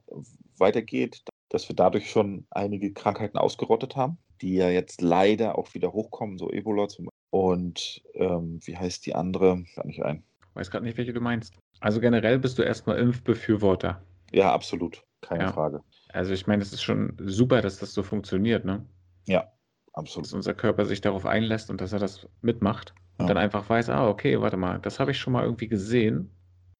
[0.57, 5.93] weitergeht, dass wir dadurch schon einige Krankheiten ausgerottet haben, die ja jetzt leider auch wieder
[5.93, 7.13] hochkommen, so Ebola zum Beispiel.
[7.31, 9.63] Und ähm, wie heißt die andere?
[9.75, 10.23] Gar nicht ein.
[10.53, 11.55] Weiß gerade nicht, welche du meinst.
[11.79, 14.03] Also generell bist du erstmal Impfbefürworter.
[14.31, 15.03] Ja, absolut.
[15.21, 15.51] Keine ja.
[15.51, 15.81] Frage.
[16.13, 18.85] Also ich meine, es ist schon super, dass das so funktioniert, ne?
[19.25, 19.51] Ja,
[19.93, 20.27] absolut.
[20.27, 23.89] Dass unser Körper sich darauf einlässt und dass er das mitmacht und dann einfach weiß,
[23.89, 26.31] ah, okay, warte mal, das habe ich schon mal irgendwie gesehen.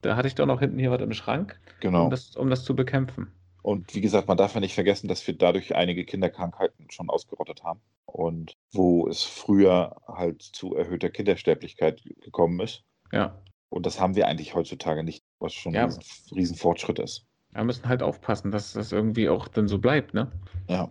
[0.02, 2.06] Da hatte ich doch noch hinten hier was im Schrank, genau.
[2.06, 3.32] um, das, um das zu bekämpfen.
[3.62, 7.64] Und wie gesagt, man darf ja nicht vergessen, dass wir dadurch einige Kinderkrankheiten schon ausgerottet
[7.64, 7.80] haben.
[8.06, 12.84] Und wo es früher halt zu erhöhter Kindersterblichkeit gekommen ist.
[13.14, 13.42] Ja.
[13.70, 15.86] Und das haben wir eigentlich heutzutage nicht, was schon ja.
[15.86, 15.98] ein
[16.36, 17.26] Riesenfortschritt ist.
[17.54, 20.32] Wir müssen halt aufpassen, dass das irgendwie auch dann so bleibt, ne?
[20.68, 20.90] Ja.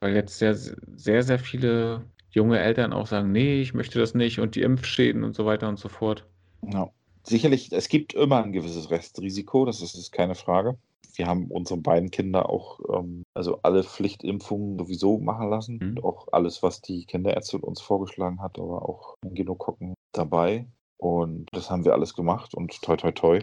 [0.00, 4.40] Weil jetzt sehr, sehr, sehr viele junge Eltern auch sagen, nee, ich möchte das nicht
[4.40, 6.26] und die Impfschäden und so weiter und so fort.
[6.72, 6.90] Ja.
[7.24, 10.76] Sicherlich, es gibt immer ein gewisses Restrisiko, das ist, ist keine Frage.
[11.14, 15.78] wir haben unsere beiden Kinder auch, ähm, also alle Pflichtimpfungen sowieso machen lassen.
[15.80, 15.88] Mhm.
[15.90, 20.66] Und auch alles, was die Kinderärztin uns vorgeschlagen hat, aber auch Genokokken dabei.
[20.96, 23.40] Und das haben wir alles gemacht und toi toi toi.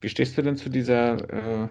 [0.00, 1.68] Wie stehst du denn zu dieser äh,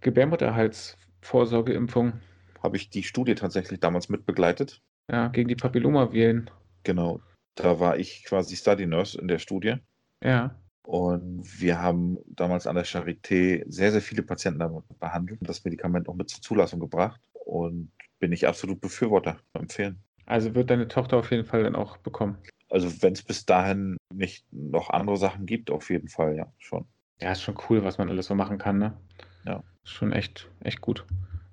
[0.00, 2.14] Gebärmutterhalsvorsorgeimpfung
[2.62, 4.80] Habe ich die Studie tatsächlich damals mitbegleitet.
[5.10, 6.50] ja, gegen die Papillomaviren?
[6.82, 7.20] Genau.
[7.54, 9.76] Da war ich quasi Study Nurse in der Studie.
[10.22, 10.58] Ja.
[10.86, 15.64] Und wir haben damals an der Charité sehr, sehr viele Patienten damit behandelt und das
[15.64, 17.20] Medikament auch mit zur Zulassung gebracht.
[17.44, 20.02] Und bin ich absolut Befürworter, empfehlen.
[20.26, 22.38] Also wird deine Tochter auf jeden Fall dann auch bekommen.
[22.68, 26.86] Also wenn es bis dahin nicht noch andere Sachen gibt, auf jeden Fall, ja, schon.
[27.20, 28.96] Ja, ist schon cool, was man alles so machen kann, ne?
[29.46, 29.62] Ja.
[29.84, 31.04] Schon echt, echt gut.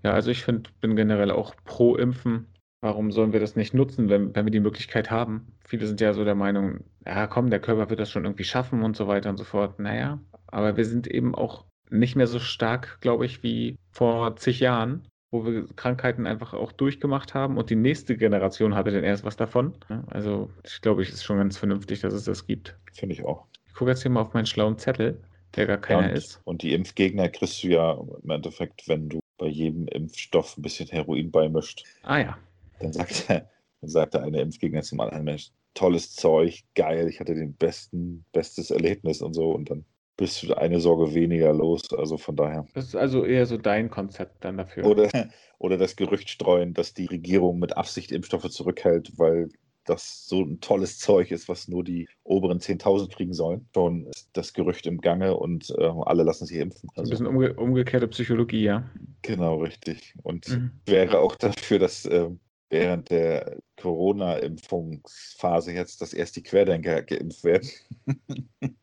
[0.04, 2.48] Ja, also ich finde, bin generell auch pro Impfen.
[2.82, 5.48] Warum sollen wir das nicht nutzen, wenn, wenn wir die Möglichkeit haben?
[5.66, 8.84] Viele sind ja so der Meinung, ja komm, der Körper wird das schon irgendwie schaffen
[8.84, 9.80] und so weiter und so fort.
[9.80, 14.60] Naja, aber wir sind eben auch nicht mehr so stark, glaube ich, wie vor zig
[14.60, 19.24] Jahren, wo wir Krankheiten einfach auch durchgemacht haben und die nächste Generation hatte dann erst
[19.24, 19.74] was davon.
[20.08, 22.78] Also ich glaube, es ist schon ganz vernünftig, dass es das gibt.
[22.92, 23.46] Finde ich auch.
[23.66, 25.22] Ich gucke jetzt hier mal auf meinen schlauen Zettel,
[25.56, 26.42] der gar keiner und, ist.
[26.44, 30.88] Und die Impfgegner kriegst du ja im Endeffekt, wenn du bei jedem Impfstoff ein bisschen
[30.90, 31.84] Heroin beimischt.
[32.04, 32.38] Ah ja.
[32.80, 37.36] Dann sagt, dann sagt der eine Impfgegner zum anderen, Mensch, tolles Zeug, geil, ich hatte
[37.36, 39.52] den besten, bestes Erlebnis und so.
[39.52, 39.86] Und dann
[40.18, 41.82] bist du eine Sorge weniger los.
[41.98, 42.66] Also von daher.
[42.74, 44.86] Das ist also eher so dein Konzept dann dafür.
[44.86, 45.10] Oder,
[45.58, 49.50] oder das Gerücht streuen, dass die Regierung mit Absicht Impfstoffe zurückhält, weil
[49.86, 53.68] das so ein tolles Zeug ist, was nur die oberen 10.000 kriegen sollen.
[53.74, 56.90] Schon ist das Gerücht im Gange und äh, alle lassen sich impfen.
[56.96, 58.90] Ein Also, bisschen umge umgekehrte Psychologie, ja.
[59.22, 60.14] genau, richtig.
[60.24, 60.72] Und Mhm.
[60.86, 62.30] wäre auch dafür, dass äh,
[62.70, 67.70] während der Corona-Impfungsphase jetzt, dass erst die Querdenker geimpft werden.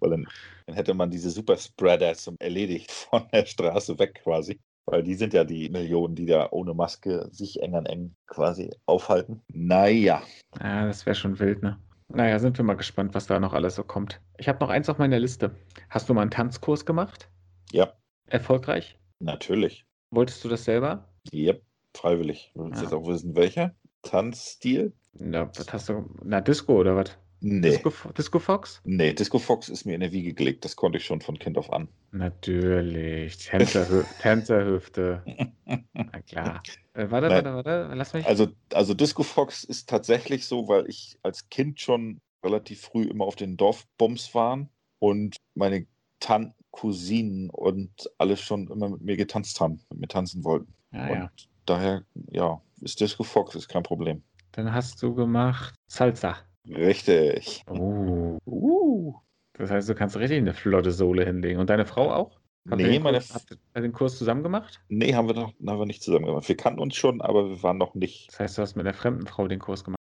[0.00, 0.26] Weil dann,
[0.66, 4.60] dann hätte man diese Superspreader zum erledigt von der Straße weg quasi.
[4.90, 8.70] Weil die sind ja die Millionen, die da ohne Maske sich eng an eng quasi
[8.86, 9.42] aufhalten.
[9.48, 10.22] Naja,
[10.62, 11.78] Ja, das wäre schon wild, ne?
[12.08, 14.22] Naja, sind wir mal gespannt, was da noch alles so kommt.
[14.38, 15.54] Ich habe noch eins auf meiner Liste.
[15.90, 17.28] Hast du mal einen Tanzkurs gemacht?
[17.70, 17.92] ja,
[18.28, 18.98] Erfolgreich?
[19.20, 19.84] natürlich.
[20.10, 21.06] Wolltest du das selber?
[21.34, 21.62] Yep,
[21.94, 22.50] freiwillig.
[22.54, 22.84] Du willst Ah.
[22.84, 23.74] jetzt auch wissen, welcher?
[24.00, 24.94] Tanzstil?
[25.12, 26.08] Na, was hast du?
[26.24, 27.18] Na, Disco oder was?
[27.40, 27.60] Nee.
[27.60, 28.80] Disco, Disco Fox?
[28.84, 30.64] Nee, Disco Fox ist mir in der Wiege gelegt.
[30.64, 31.88] Das konnte ich schon von Kind auf an.
[32.10, 33.38] Natürlich.
[33.38, 35.22] Tänzerhü Tänzerhüfte.
[35.92, 36.62] Na klar.
[36.94, 37.44] Äh, warte, Nein.
[37.44, 37.94] warte, warte.
[37.94, 38.26] Lass mich.
[38.26, 43.24] Also, also Disco Fox ist tatsächlich so, weil ich als Kind schon relativ früh immer
[43.24, 44.68] auf den Dorfbums waren
[44.98, 45.86] und meine
[46.20, 50.72] Tanten, Cousinen und alle schon immer mit mir getanzt haben, mit mir tanzen wollten.
[50.92, 51.30] ja, und ja.
[51.64, 54.22] daher, ja, ist Disco Fox ist kein Problem.
[54.52, 56.36] Dann hast du gemacht Salsa.
[56.68, 57.62] Richtig.
[57.68, 58.38] Oh.
[58.46, 59.14] Uh.
[59.54, 61.58] Das heißt, du kannst richtig eine flotte Sohle hinlegen.
[61.58, 62.38] Und deine Frau auch?
[62.70, 64.80] Habt Nee, den meine Kurs, habt ihr den Kurs zusammen gemacht?
[64.88, 66.48] Nee, haben wir noch haben wir nicht zusammen gemacht.
[66.48, 68.28] Wir kannten uns schon, aber wir waren noch nicht.
[68.28, 69.96] Das heißt, du hast mit einer fremden Frau den Kurs gemacht.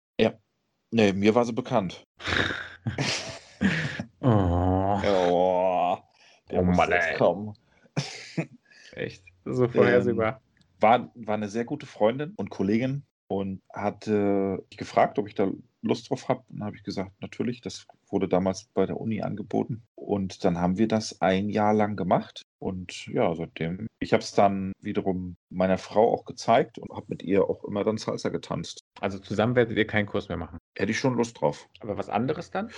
[0.91, 2.03] Nee, mir war sie bekannt.
[4.21, 5.97] oh, Oh,
[6.49, 7.17] der Oh Mann, ey.
[7.17, 7.53] kommen.
[8.93, 9.23] echt.
[9.43, 10.41] So vorhersehbar.
[10.79, 15.51] war, war eine sehr gute Freundin und Kollegin und hatte mich gefragt, ob ich da
[15.87, 16.43] Lust drauf habe.
[16.49, 19.83] Dann habe ich gesagt, natürlich, das wurde damals bei der Uni angeboten.
[19.95, 22.43] Und dann haben wir das ein Jahr lang gemacht.
[22.59, 27.23] Und ja, seitdem, ich habe es dann wiederum meiner Frau auch gezeigt und habe mit
[27.23, 28.81] ihr auch immer dann Salsa getanzt.
[28.99, 30.57] Also zusammen werdet ihr keinen Kurs mehr machen.
[30.75, 31.67] Hätte ich schon Lust drauf.
[31.79, 32.71] Aber was anderes dann?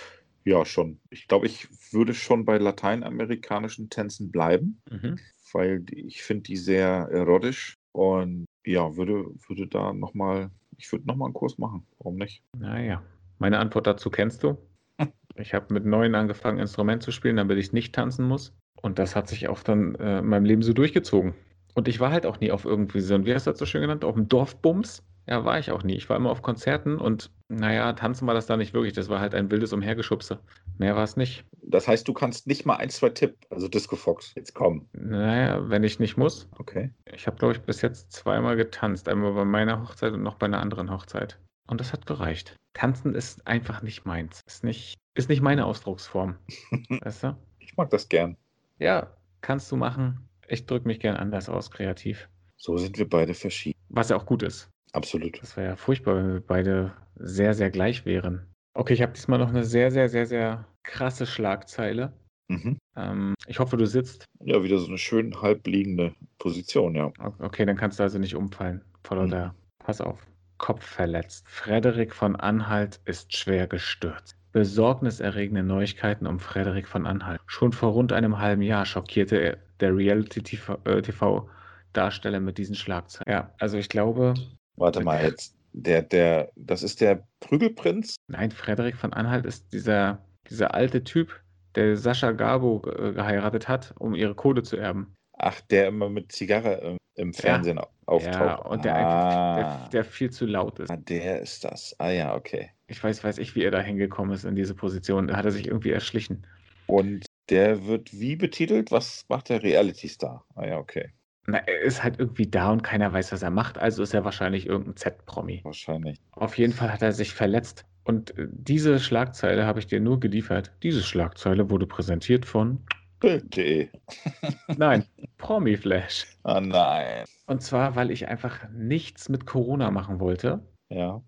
[0.46, 1.00] Ja, schon.
[1.10, 5.20] Ich glaube, ich würde schon bei lateinamerikanischen Tänzen bleiben, Mhm.
[5.54, 11.28] weil ich finde die sehr erotisch und ja, würde, würde da nochmal, ich würde nochmal
[11.28, 11.86] einen Kurs machen.
[12.00, 12.42] Warum nicht?
[12.58, 13.04] Naja,
[13.38, 14.58] meine Antwort dazu kennst du.
[15.36, 18.54] Ich habe mit neun angefangen, Instrument zu spielen, damit ich nicht tanzen muss.
[18.82, 21.34] Und das hat sich auch dann äh, in meinem Leben so durchgezogen.
[21.76, 23.80] Und ich war halt auch nie auf irgendwie so, wie hast du das so schön
[23.80, 25.02] genannt, auf dem Dorfbums?
[25.28, 25.96] Ja, war ich auch nie.
[25.96, 28.92] Ich war immer auf Konzerten und naja, tanzen war das da nicht wirklich.
[28.92, 30.42] Das war halt ein wildes Umhergeschubse.
[30.80, 31.44] Mehr war es nicht.
[31.62, 34.34] Das heißt, du kannst nicht mal ein, zwei Tipp, also Disco Fox.
[34.36, 34.88] Jetzt komm.
[34.94, 36.50] Naja, wenn ich nicht muss.
[36.58, 36.92] Okay.
[37.14, 39.10] Ich habe, glaube ich, bis jetzt zweimal getanzt.
[39.10, 41.38] Einmal bei meiner Hochzeit und noch bei einer anderen Hochzeit.
[41.68, 42.56] Und das hat gereicht.
[42.74, 44.40] Tanzen ist einfach nicht meins.
[44.48, 46.38] Ist nicht, ist nicht meine Ausdrucksform.
[47.02, 47.38] weißt du?
[47.60, 48.38] Ich mag das gern.
[48.80, 50.30] Ja, kannst du machen.
[50.48, 52.30] Ich drücke mich gern anders aus, kreativ.
[52.56, 53.78] So sind wir beide verschieden.
[53.90, 54.70] Was ja auch gut ist.
[54.94, 55.42] Absolut.
[55.42, 58.48] Das wäre ja furchtbar, wenn wir beide sehr, sehr gleich wären.
[58.74, 62.12] Okay, ich habe diesmal noch eine sehr, sehr, sehr, sehr krasse Schlagzeile.
[62.50, 62.78] Mhm.
[62.96, 64.26] Ähm, ich hoffe, du sitzt.
[64.44, 67.12] Ja, wieder so eine schön halbliegende Position, ja.
[67.40, 68.84] Okay, dann kannst du also nicht umfallen.
[69.04, 69.32] Voller Mhm.
[69.32, 69.56] da.
[69.80, 70.26] Pass auf.
[70.58, 71.48] Kopf verletzt.
[71.48, 74.36] Frederik von Anhalt ist schwer gestürzt.
[74.52, 77.40] Besorgniserregende Neuigkeiten um Frederik von Anhalt.
[77.46, 83.32] Schon vor rund einem halben Jahr schockierte er, der Reality-TV-Darsteller äh, mit diesen Schlagzeilen.
[83.32, 84.34] Ja, also ich glaube.
[84.76, 85.56] Warte mal, jetzt.
[85.74, 88.16] Der, der, das ist der Prügelprinz?
[88.28, 91.42] Nein, Frederik von Anhalt ist dieser, dieser alte Typ,
[91.76, 95.14] der Sascha Gabo geheiratet hat, um ihre Kohle zu erben.
[95.38, 97.88] Ach, der immer mit Zigarre im, Fernsehen ja.
[98.06, 98.36] auftaucht.
[98.36, 99.56] Ja, und der, ah.
[99.56, 100.90] einfach, der, der, viel zu laut ist.
[100.90, 101.96] Ah, der ist das.
[102.00, 102.72] Ah ja, okay.
[102.88, 105.28] Ich weiß, weiß ich, wie er da hingekommen ist in diese Position.
[105.28, 106.46] Da hat er sich irgendwie erschlichen.
[106.88, 108.92] Und der wird wie betitelt?
[108.92, 110.44] Was macht der Reality Star?
[110.56, 111.12] Ah ja, okay.
[111.48, 114.26] Na, er ist halt irgendwie da und keiner weiß, was er macht, also ist er
[114.26, 115.62] wahrscheinlich irgendein Z-Promi.
[115.64, 116.20] Wahrscheinlich.
[116.32, 117.86] Auf jeden Fall hat er sich verletzt.
[118.04, 120.72] Und äh, diese Schlagzeile habe ich dir nur geliefert.
[120.84, 122.84] Diese Schlagzeile wurde präsentiert von
[123.20, 123.90] Bild.de.
[124.78, 125.06] Nein,
[125.38, 126.26] Promiflash.
[126.44, 127.26] Oh nein.
[127.48, 130.62] Und zwar, weil ich einfach nichts mit Corona machen wollte.
[130.90, 131.22] Ja.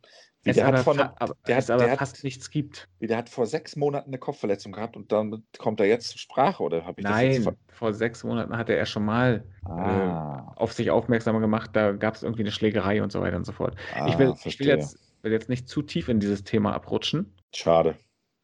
[0.43, 2.87] Wie der aber, von, aber, der hat, aber fast hat, nichts gibt.
[2.99, 6.19] Wie der hat vor sechs Monaten eine Kopfverletzung gehabt und dann kommt er jetzt zur
[6.19, 10.53] Sprache, oder habe ich Nein, das vor sechs Monaten hatte er schon mal ah.
[10.57, 13.45] äh, auf sich aufmerksam gemacht, da gab es irgendwie eine Schlägerei und so weiter und
[13.45, 13.75] so fort.
[13.95, 17.31] Ah, ich, will, ich will, jetzt, will jetzt nicht zu tief in dieses Thema abrutschen.
[17.53, 17.95] Schade.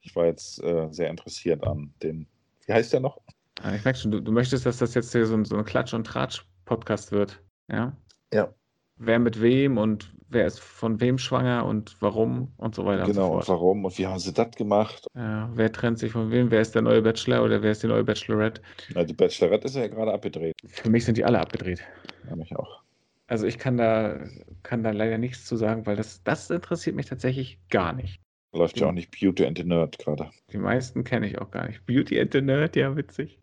[0.01, 2.27] Ich war jetzt äh, sehr interessiert an den.
[2.65, 3.19] Wie heißt der noch?
[3.63, 5.65] Ah, ich merke schon, du, du möchtest, dass das jetzt hier so ein, so ein
[5.65, 7.41] Klatsch- und Tratsch-Podcast wird.
[7.69, 7.97] Ja.
[8.31, 8.53] Ja
[8.97, 13.05] wer mit wem und wer ist von wem schwanger und warum und so weiter.
[13.05, 15.07] Genau, und, so und warum und wie haben sie das gemacht?
[15.15, 16.51] Ja, wer trennt sich von wem?
[16.51, 18.61] Wer ist der neue Bachelor oder wer ist die neue Bachelorette?
[18.93, 20.55] Na, die Bachelorette ist ja gerade abgedreht.
[20.65, 21.81] Für mich sind die alle abgedreht.
[22.29, 22.81] Ja, mich auch.
[23.27, 24.19] Also ich kann da,
[24.63, 28.21] kann da leider nichts zu sagen, weil das, das interessiert mich tatsächlich gar nicht.
[28.53, 30.29] Läuft ja auch nicht Beauty and the Nerd gerade.
[30.51, 31.85] Die meisten kenne ich auch gar nicht.
[31.85, 33.37] Beauty and the Nerd, ja, witzig.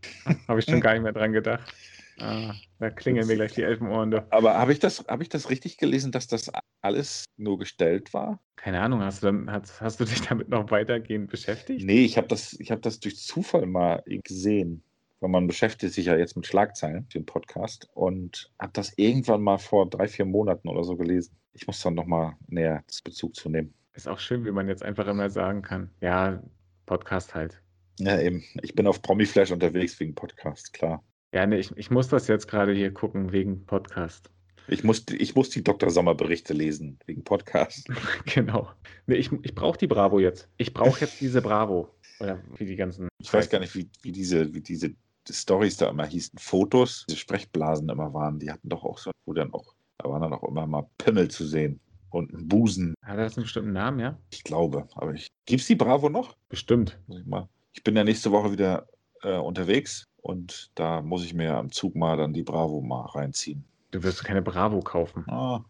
[0.47, 1.73] Habe ich schon gar nicht mehr dran gedacht.
[2.19, 4.11] Ah, da klingeln mir gleich die Elfenohren.
[4.11, 4.31] Du.
[4.31, 6.51] Aber habe ich, das, hab ich das richtig gelesen, dass das
[6.81, 8.39] alles nur gestellt war?
[8.55, 11.85] Keine Ahnung, hast du, dann, hast, hast du dich damit noch weitergehend beschäftigt?
[11.85, 14.83] Nee, ich habe das, hab das durch Zufall mal gesehen.
[15.21, 19.57] Weil man beschäftigt sich ja jetzt mit Schlagzeilen, dem Podcast, und habe das irgendwann mal
[19.57, 21.35] vor drei, vier Monaten oder so gelesen.
[21.53, 23.73] Ich muss dann nochmal näher Bezug zu nehmen.
[23.93, 25.89] Ist auch schön, wie man jetzt einfach immer sagen kann.
[26.01, 26.43] Ja,
[26.85, 27.61] Podcast halt.
[27.97, 28.43] Ja, eben.
[28.61, 31.01] Ich bin auf Promiflash unterwegs wegen Podcast, klar.
[31.33, 34.29] Ja, nee, ich, ich muss das jetzt gerade hier gucken wegen Podcast.
[34.67, 35.89] Ich muss, ich muss die Dr.
[35.89, 37.87] Sommer-Berichte lesen, wegen Podcast.
[38.33, 38.69] genau.
[39.05, 40.49] Nee, ich, ich brauche die Bravo jetzt.
[40.57, 41.93] Ich brauche jetzt diese Bravo.
[42.19, 43.09] Oder wie die ganzen.
[43.19, 44.91] Ich weiß gar nicht, wie, wie diese, wie diese
[45.29, 46.39] Stories da immer hießen.
[46.39, 48.39] Fotos, diese Sprechblasen immer waren.
[48.39, 51.29] Die hatten doch auch so, wo dann auch, da waren dann auch immer mal Pimmel
[51.29, 51.79] zu sehen.
[52.09, 52.95] Und ein Busen.
[53.03, 54.17] Hat das einen bestimmten Namen, ja?
[54.31, 55.27] Ich glaube, aber ich.
[55.45, 56.37] Gibt es die Bravo noch?
[56.47, 56.97] Bestimmt.
[57.09, 57.49] Ich, mal.
[57.73, 58.87] ich bin ja nächste Woche wieder
[59.21, 63.63] äh, unterwegs und da muss ich mir am Zug mal dann die Bravo mal reinziehen.
[63.91, 65.23] Du wirst keine Bravo kaufen.
[65.29, 65.63] Ah,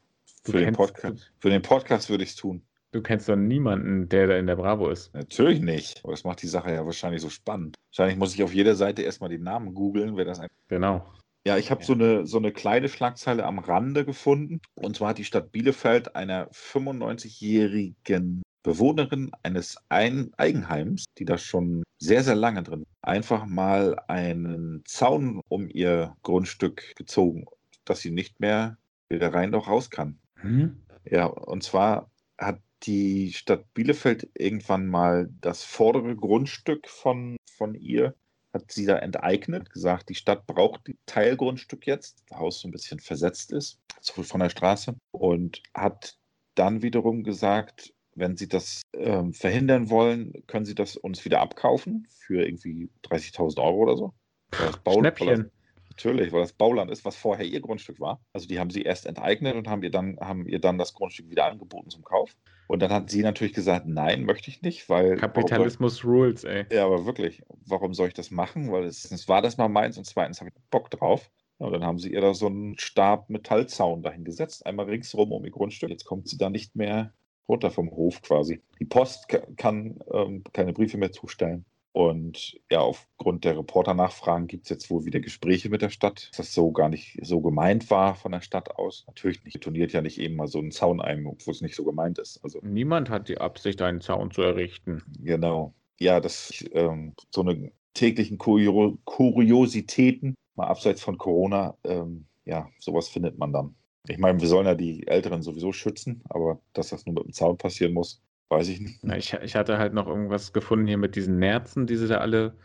[0.45, 2.61] für, den Podcast, für den Podcast würde ich es tun.
[2.93, 5.13] Du kennst doch niemanden, der da in der Bravo ist.
[5.13, 5.99] Natürlich nicht.
[6.05, 7.75] Aber das macht die Sache ja wahrscheinlich so spannend.
[7.89, 10.47] Wahrscheinlich muss ich auf jeder Seite erstmal den Namen googeln, wer das ein.
[10.69, 11.05] Genau.
[11.45, 11.87] Ja, ich habe ja.
[11.87, 14.61] so, eine, so eine kleine Schlagzeile am Rande gefunden.
[14.75, 21.83] Und zwar hat die Stadt Bielefeld einer 95-jährigen Bewohnerin eines Ein Eigenheims, die da schon
[21.99, 27.45] sehr, sehr lange drin, einfach mal einen Zaun um ihr Grundstück gezogen,
[27.85, 30.17] dass sie nicht mehr wieder rein noch raus kann.
[30.37, 30.81] Hm?
[31.07, 32.09] Ja, und zwar
[32.39, 38.15] hat die Stadt Bielefeld irgendwann mal das vordere Grundstück von, von ihr,
[38.51, 42.71] hat sie da enteignet, gesagt, die Stadt braucht die Teilgrundstück jetzt, das Haus so ein
[42.71, 46.17] bisschen versetzt ist, so von der Straße, und hat
[46.55, 52.07] dann wiederum gesagt, wenn Sie das ähm, verhindern wollen, können Sie das uns wieder abkaufen
[52.09, 54.13] für irgendwie 30.000 Euro oder so.
[54.51, 55.51] Das Bau, Schnäppchen.
[55.89, 58.19] Natürlich, weil das Bauland ist, was vorher Ihr Grundstück war.
[58.33, 61.29] Also die haben Sie erst enteignet und haben ihr dann, haben ihr dann das Grundstück
[61.29, 62.35] wieder angeboten zum Kauf.
[62.67, 65.17] Und dann hat sie natürlich gesagt, nein, möchte ich nicht, weil.
[65.17, 66.65] Kapitalismus ich, rules, ey.
[66.71, 68.71] Ja, aber wirklich, warum soll ich das machen?
[68.71, 71.29] Weil es war das mal meins und zweitens habe ich Bock drauf.
[71.59, 75.31] Ja, und dann haben sie ihr da so einen Stab Metallzaun dahin gesetzt, einmal ringsrum
[75.31, 75.89] um ihr Grundstück.
[75.89, 77.13] Jetzt kommt sie da nicht mehr
[77.47, 78.61] runter vom Hof quasi.
[78.79, 79.27] Die Post
[79.57, 81.65] kann ähm, keine Briefe mehr zustellen.
[81.95, 86.37] Und ja, aufgrund der Reporternachfragen gibt es jetzt wohl wieder Gespräche mit der Stadt, dass
[86.37, 89.05] das so gar nicht so gemeint war von der Stadt aus.
[89.07, 89.61] Natürlich nicht.
[89.61, 92.43] Turniert ja nicht eben mal so einen Zaun ein, wo es nicht so gemeint ist.
[92.43, 95.03] Also, Niemand hat die Absicht, einen Zaun zu errichten.
[95.21, 95.73] Genau.
[95.97, 103.07] Ja, das ähm, so eine täglichen Kurio Kuriositäten, mal abseits von Corona, ähm, ja, sowas
[103.07, 103.75] findet man dann.
[104.07, 107.33] Ich meine, wir sollen ja die Älteren sowieso schützen, aber dass das nur mit dem
[107.33, 109.03] Zaun passieren muss, weiß ich nicht.
[109.03, 112.17] Na, ich, ich hatte halt noch irgendwas gefunden hier mit diesen Nerzen, die sie da
[112.17, 112.55] alle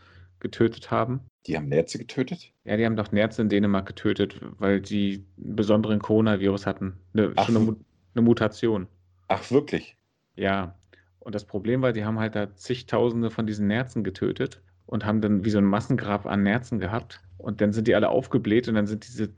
[0.40, 1.20] getötet haben.
[1.46, 2.52] Die haben Nerze getötet?
[2.64, 6.98] Ja, die haben doch Nerze in Dänemark getötet, weil die einen besonderen Coronavirus hatten.
[7.14, 7.76] Eine, Ach, schon eine,
[8.14, 8.86] eine Mutation.
[9.28, 9.96] Ach, wirklich?
[10.36, 10.74] Ja.
[11.20, 15.20] Und das Problem war, die haben halt da zigtausende von diesen Nerzen getötet und haben
[15.20, 17.20] dann wie so ein Massengrab an Nerzen gehabt.
[17.38, 19.30] Und dann sind die alle aufgebläht und dann sind diese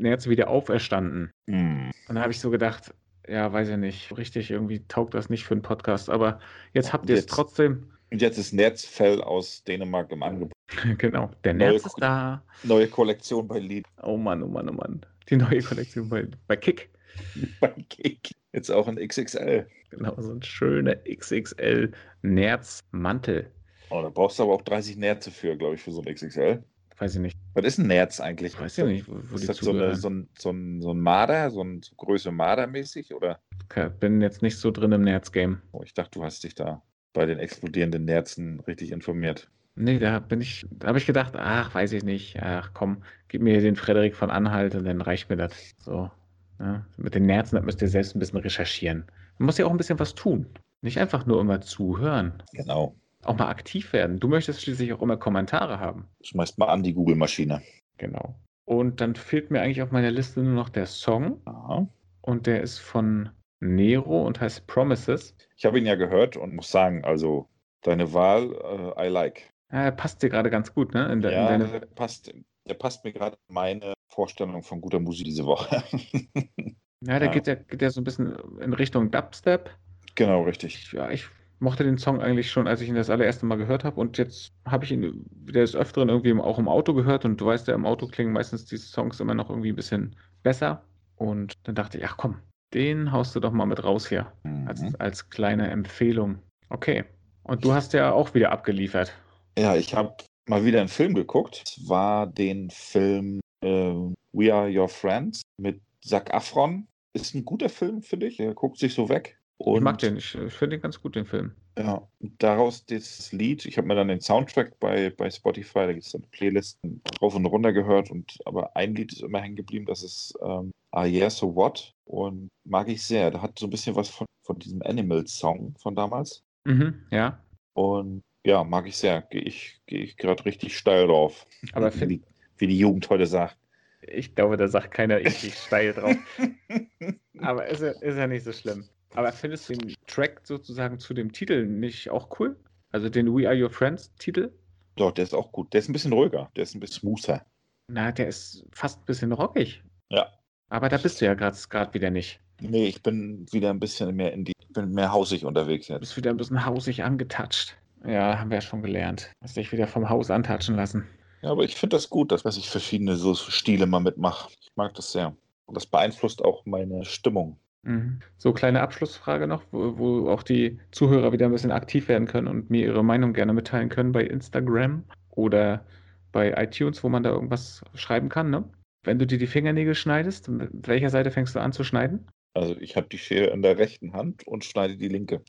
[0.00, 1.30] Nerze wieder auferstanden.
[1.48, 1.90] Hm.
[2.08, 2.94] Und dann habe ich so gedacht,
[3.28, 6.10] ja, weiß ich nicht, richtig, irgendwie taugt das nicht für einen Podcast.
[6.10, 6.40] Aber
[6.72, 7.90] jetzt habt ihr es trotzdem.
[8.10, 10.52] Und jetzt ist Nerzfell aus Dänemark im Angebot.
[10.98, 12.42] genau, der Neue Nerz ist Ko- da.
[12.64, 13.88] Neue Kollektion bei Lidl.
[14.02, 15.06] Oh Mann, oh Mann, oh Mann.
[15.28, 16.90] Die neue Kollektion bei, bei Kick.
[17.60, 18.30] Bei Kick.
[18.52, 19.66] Jetzt auch in XXL.
[19.90, 21.92] Genau, so ein schöner XXL
[22.22, 23.50] Nerzmantel.
[23.90, 26.62] Oh, da brauchst du aber auch 30 Nerze für, glaube ich, für so ein XXL.
[27.00, 27.38] Weiß ich nicht.
[27.54, 28.60] Was ist ein Nerz eigentlich?
[28.60, 31.00] Weiß ich nicht, wo, wo Ist das so, eine, so, ein, so, ein, so ein
[31.00, 33.14] Marder, so ein so Größe Marder-mäßig?
[33.14, 33.40] Oder?
[33.64, 35.62] Okay, Bin jetzt nicht so drin im Nerz-Game.
[35.72, 36.82] Oh, ich dachte, du hast dich da
[37.14, 39.50] bei den explodierenden Nerzen richtig informiert.
[39.76, 42.38] Nee, da bin ich, da habe ich gedacht, ach, weiß ich nicht.
[42.42, 45.74] Ach komm, gib mir den Frederik von Anhalt und dann reicht mir das.
[45.78, 46.10] So.
[46.58, 49.06] Ja, mit den Nerzen, das müsst ihr selbst ein bisschen recherchieren.
[49.38, 50.46] Man muss ja auch ein bisschen was tun.
[50.82, 52.42] Nicht einfach nur immer zuhören.
[52.52, 52.94] Genau.
[53.24, 54.18] Auch mal aktiv werden.
[54.18, 56.08] Du möchtest schließlich auch immer Kommentare haben.
[56.22, 57.62] Schmeißt mal an die Google-Maschine.
[57.98, 58.34] Genau.
[58.64, 61.42] Und dann fehlt mir eigentlich auf meiner Liste nur noch der Song.
[61.44, 61.86] Aha.
[62.22, 65.34] Und der ist von Nero und heißt Promises.
[65.56, 67.48] Ich habe ihn ja gehört und muss sagen, also
[67.82, 69.52] deine Wahl, äh, I like.
[69.70, 71.12] Ja, er passt dir gerade ganz gut, ne?
[71.12, 72.32] In, de, Ja, in der deine, passt,
[72.68, 75.82] der passt mir gerade in meine Vorstellung von guter Musik diese Woche.
[77.02, 77.28] ja, der ja.
[77.28, 79.70] Geht, ja, geht ja so ein bisschen in Richtung Dubstep.
[80.14, 80.74] genau, richtig.
[80.74, 81.28] Ich, ja, ich
[81.60, 84.00] mochte den Song eigentlich schon, als ich ihn das allererste Mal gehört habe.
[84.00, 87.24] Und jetzt habe ich ihn wieder des Öfteren irgendwie auch im Auto gehört.
[87.24, 90.16] Und du weißt ja, im Auto klingen meistens diese Songs immer noch irgendwie ein bisschen
[90.42, 90.82] besser.
[91.16, 92.36] Und dann dachte ich, ach komm,
[92.72, 94.32] den haust du doch mal mit raus hier.
[94.66, 94.96] Als, Mhm.
[94.98, 96.38] als kleine Empfehlung.
[96.70, 97.04] Okay.
[97.42, 99.12] Und du hast ja auch wieder abgeliefert.
[99.58, 100.14] Ja, ich habe
[100.48, 101.62] mal wieder einen Film geguckt.
[101.66, 103.92] Es war den Film äh,
[104.32, 106.86] We Are Your Friends mit Zac Efron.
[107.12, 108.36] Ist ein guter Film, finde ich.
[108.36, 109.38] Der guckt sich so weg.
[109.62, 111.52] Und ich mag den, ich, ich finde den ganz gut, den Film.
[111.76, 112.08] Ja,
[112.38, 113.66] daraus das Lied.
[113.66, 117.34] Ich habe mir dann den Soundtrack bei, bei Spotify, da gibt es dann Playlisten rauf
[117.34, 118.10] und runter gehört.
[118.10, 121.94] Und aber ein Lied ist immer hängen geblieben, das ist ähm, Ah Yeah, So What.
[122.06, 123.30] Und mag ich sehr.
[123.30, 126.42] Da hat so ein bisschen was von, von diesem Animal-Song von damals.
[126.64, 127.38] Mhm, ja.
[127.74, 129.20] Und ja, mag ich sehr.
[129.20, 131.46] Gehe ich, geh ich gerade richtig steil drauf.
[131.72, 132.22] Aber wie, die,
[132.56, 133.58] wie die Jugend heute sagt.
[134.00, 136.16] ich glaube, da sagt keiner, ich steil drauf.
[137.42, 138.88] Aber ist ja, ist ja nicht so schlimm.
[139.14, 142.56] Aber findest du den Track sozusagen zu dem Titel nicht auch cool?
[142.92, 144.52] Also den We Are Your Friends Titel?
[144.96, 145.72] Doch, der ist auch gut.
[145.72, 146.50] Der ist ein bisschen ruhiger.
[146.56, 147.44] Der ist ein bisschen smoother.
[147.88, 149.82] Na, der ist fast ein bisschen rockig.
[150.10, 150.28] Ja.
[150.68, 152.40] Aber da bist du ja gerade wieder nicht.
[152.60, 155.94] Nee, ich bin wieder ein bisschen mehr in die, ich bin mehr hausig unterwegs Du
[155.94, 156.00] jetzt.
[156.00, 157.76] bist wieder ein bisschen hausig angetatscht.
[158.06, 159.30] Ja, haben wir ja schon gelernt.
[159.42, 161.06] Hast dich wieder vom Haus antatschen lassen.
[161.42, 164.50] Ja, aber ich finde das gut, dass dass ich verschiedene so Stile mal mitmache.
[164.60, 165.34] Ich mag das sehr.
[165.66, 167.58] Und das beeinflusst auch meine Stimmung.
[167.82, 168.20] Mhm.
[168.36, 172.48] So, kleine Abschlussfrage noch, wo, wo auch die Zuhörer wieder ein bisschen aktiv werden können
[172.48, 175.86] und mir ihre Meinung gerne mitteilen können bei Instagram oder
[176.32, 178.68] bei iTunes, wo man da irgendwas schreiben kann, ne?
[179.02, 182.26] Wenn du dir die Fingernägel schneidest, mit welcher Seite fängst du an zu schneiden?
[182.54, 185.42] Also ich habe die Schere in der rechten Hand und schneide die linke.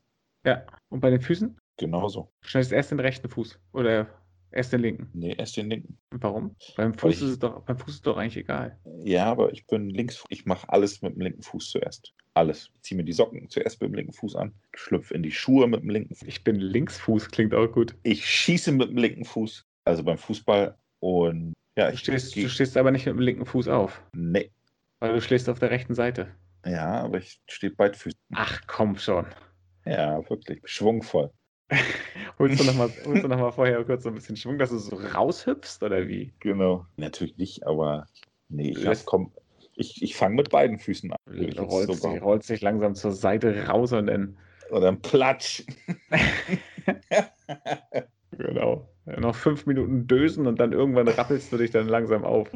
[0.45, 0.65] Ja.
[0.89, 1.57] Und bei den Füßen?
[1.77, 2.31] Genauso.
[2.41, 4.07] Du schneidest erst den rechten Fuß oder
[4.51, 5.09] erst den linken.
[5.13, 5.97] Nee, erst den linken.
[6.11, 6.55] Warum?
[6.77, 8.77] Beim Fuß ich- ist es doch, beim Fuß ist es doch eigentlich egal.
[9.03, 10.23] Ja, aber ich bin links.
[10.29, 12.13] Ich mache alles mit dem linken Fuß zuerst.
[12.33, 12.69] Alles.
[12.75, 14.53] Ich ziehe mir die Socken zuerst mit dem linken Fuß an.
[14.73, 16.27] Schlüpfe in die Schuhe mit dem linken Fuß.
[16.27, 17.95] Ich bin Linksfuß, klingt auch gut.
[18.03, 19.65] Ich schieße mit dem linken Fuß.
[19.85, 20.75] Also beim Fußball.
[20.99, 24.51] Und ja, Du ich stehst, du stehst aber nicht mit dem linken Fuß auf, Nee.
[24.99, 26.27] weil du schläfst auf der rechten Seite.
[26.65, 28.17] Ja, aber ich stehe beidfüßig.
[28.33, 29.25] Ach komm schon.
[29.85, 30.61] Ja, wirklich.
[30.65, 31.31] Schwungvoll.
[32.39, 35.83] Holst du nochmal noch mal vorher kurz so ein bisschen Schwung, dass du so raushüpfst
[35.83, 36.33] oder wie?
[36.39, 36.85] Genau.
[36.97, 38.07] Natürlich nicht, aber
[38.49, 39.31] nee, ich, komm,
[39.75, 41.17] ich, ich fange mit beiden Füßen an.
[41.25, 44.37] Du rollst, so rollst dich langsam zur Seite raus und dann.
[44.69, 45.63] Oder ein Platsch.
[48.37, 48.89] Genau.
[49.05, 52.49] Noch fünf Minuten dösen und dann irgendwann rappelst du dich dann langsam auf.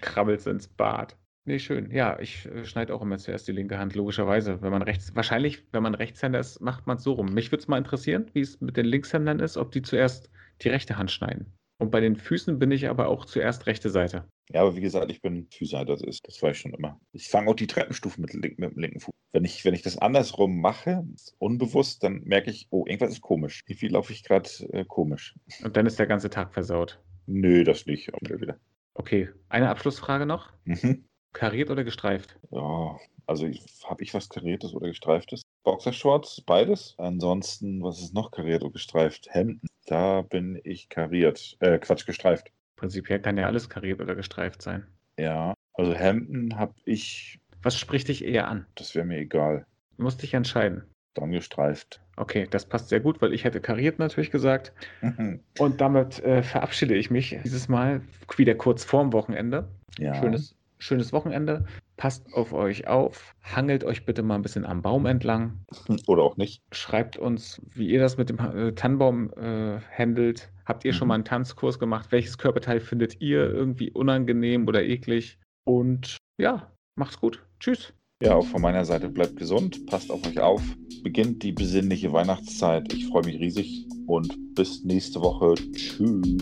[0.00, 1.16] Krabbelst ins Bad.
[1.46, 1.90] Nee, schön.
[1.90, 4.62] Ja, ich äh, schneide auch immer zuerst die linke Hand, logischerweise.
[4.62, 7.26] Wenn man rechts, wahrscheinlich, wenn man Rechtshänder ist, macht man es so rum.
[7.26, 10.30] Mich würde es mal interessieren, wie es mit den Linkshändern ist, ob die zuerst
[10.62, 11.52] die rechte Hand schneiden.
[11.78, 14.24] Und bei den Füßen bin ich aber auch zuerst rechte Seite.
[14.50, 16.98] Ja, aber wie gesagt, ich bin Füßer, das ist, das weiß ich schon immer.
[17.12, 19.12] Ich fange auch die Treppenstufen mit, mit dem linken Fuß.
[19.32, 21.04] Wenn ich, wenn ich das andersrum mache,
[21.38, 23.64] unbewusst, dann merke ich, oh, irgendwas ist komisch.
[23.66, 25.34] Irgendwie laufe ich gerade äh, komisch.
[25.62, 27.02] Und dann ist der ganze Tag versaut.
[27.26, 28.14] Nö, das nicht.
[28.14, 28.58] Auch wieder.
[28.94, 30.52] Okay, eine Abschlussfrage noch.
[30.64, 31.04] Mhm.
[31.34, 32.36] Kariert oder gestreift?
[32.50, 33.46] Ja, also
[33.84, 35.42] habe ich was Kariertes oder Gestreiftes?
[35.64, 36.94] Boxershorts, beides.
[36.96, 39.28] Ansonsten, was ist noch kariert oder gestreift?
[39.30, 39.66] Hemden.
[39.86, 41.56] Da bin ich kariert.
[41.60, 42.50] Äh, Quatsch, gestreift.
[42.76, 44.86] Prinzipiell kann ja alles kariert oder gestreift sein.
[45.18, 48.66] Ja, also Hemden habe ich, Was spricht dich eher an?
[48.76, 49.66] das wäre mir egal.
[49.96, 50.84] Du musst dich entscheiden.
[51.14, 52.00] Dann gestreift.
[52.16, 54.72] Okay, das passt sehr gut, weil ich hätte kariert natürlich gesagt.
[55.58, 58.02] Und damit äh, verabschiede ich mich dieses Mal
[58.36, 59.68] wieder kurz vorm Wochenende.
[59.98, 60.14] Ja.
[60.16, 61.64] Schönes, schönes Wochenende.
[61.96, 63.34] Passt auf euch auf.
[63.42, 65.64] Hangelt euch bitte mal ein bisschen am Baum entlang.
[66.06, 66.62] Oder auch nicht.
[66.72, 70.50] Schreibt uns, wie ihr das mit dem äh, Tannenbaum äh, handelt.
[70.66, 71.08] Habt ihr schon Mhm.
[71.08, 72.10] mal einen Tanzkurs gemacht?
[72.10, 75.38] Welches Körperteil findet ihr irgendwie unangenehm oder eklig?
[75.64, 77.42] Und ja, macht's gut.
[77.60, 77.92] Tschüss.
[78.22, 80.62] Ja, auch von meiner Seite bleibt gesund, passt auf euch auf,
[81.02, 82.92] beginnt die besinnliche Weihnachtszeit.
[82.92, 85.54] Ich freue mich riesig und bis nächste Woche.
[85.74, 86.38] Tschüss.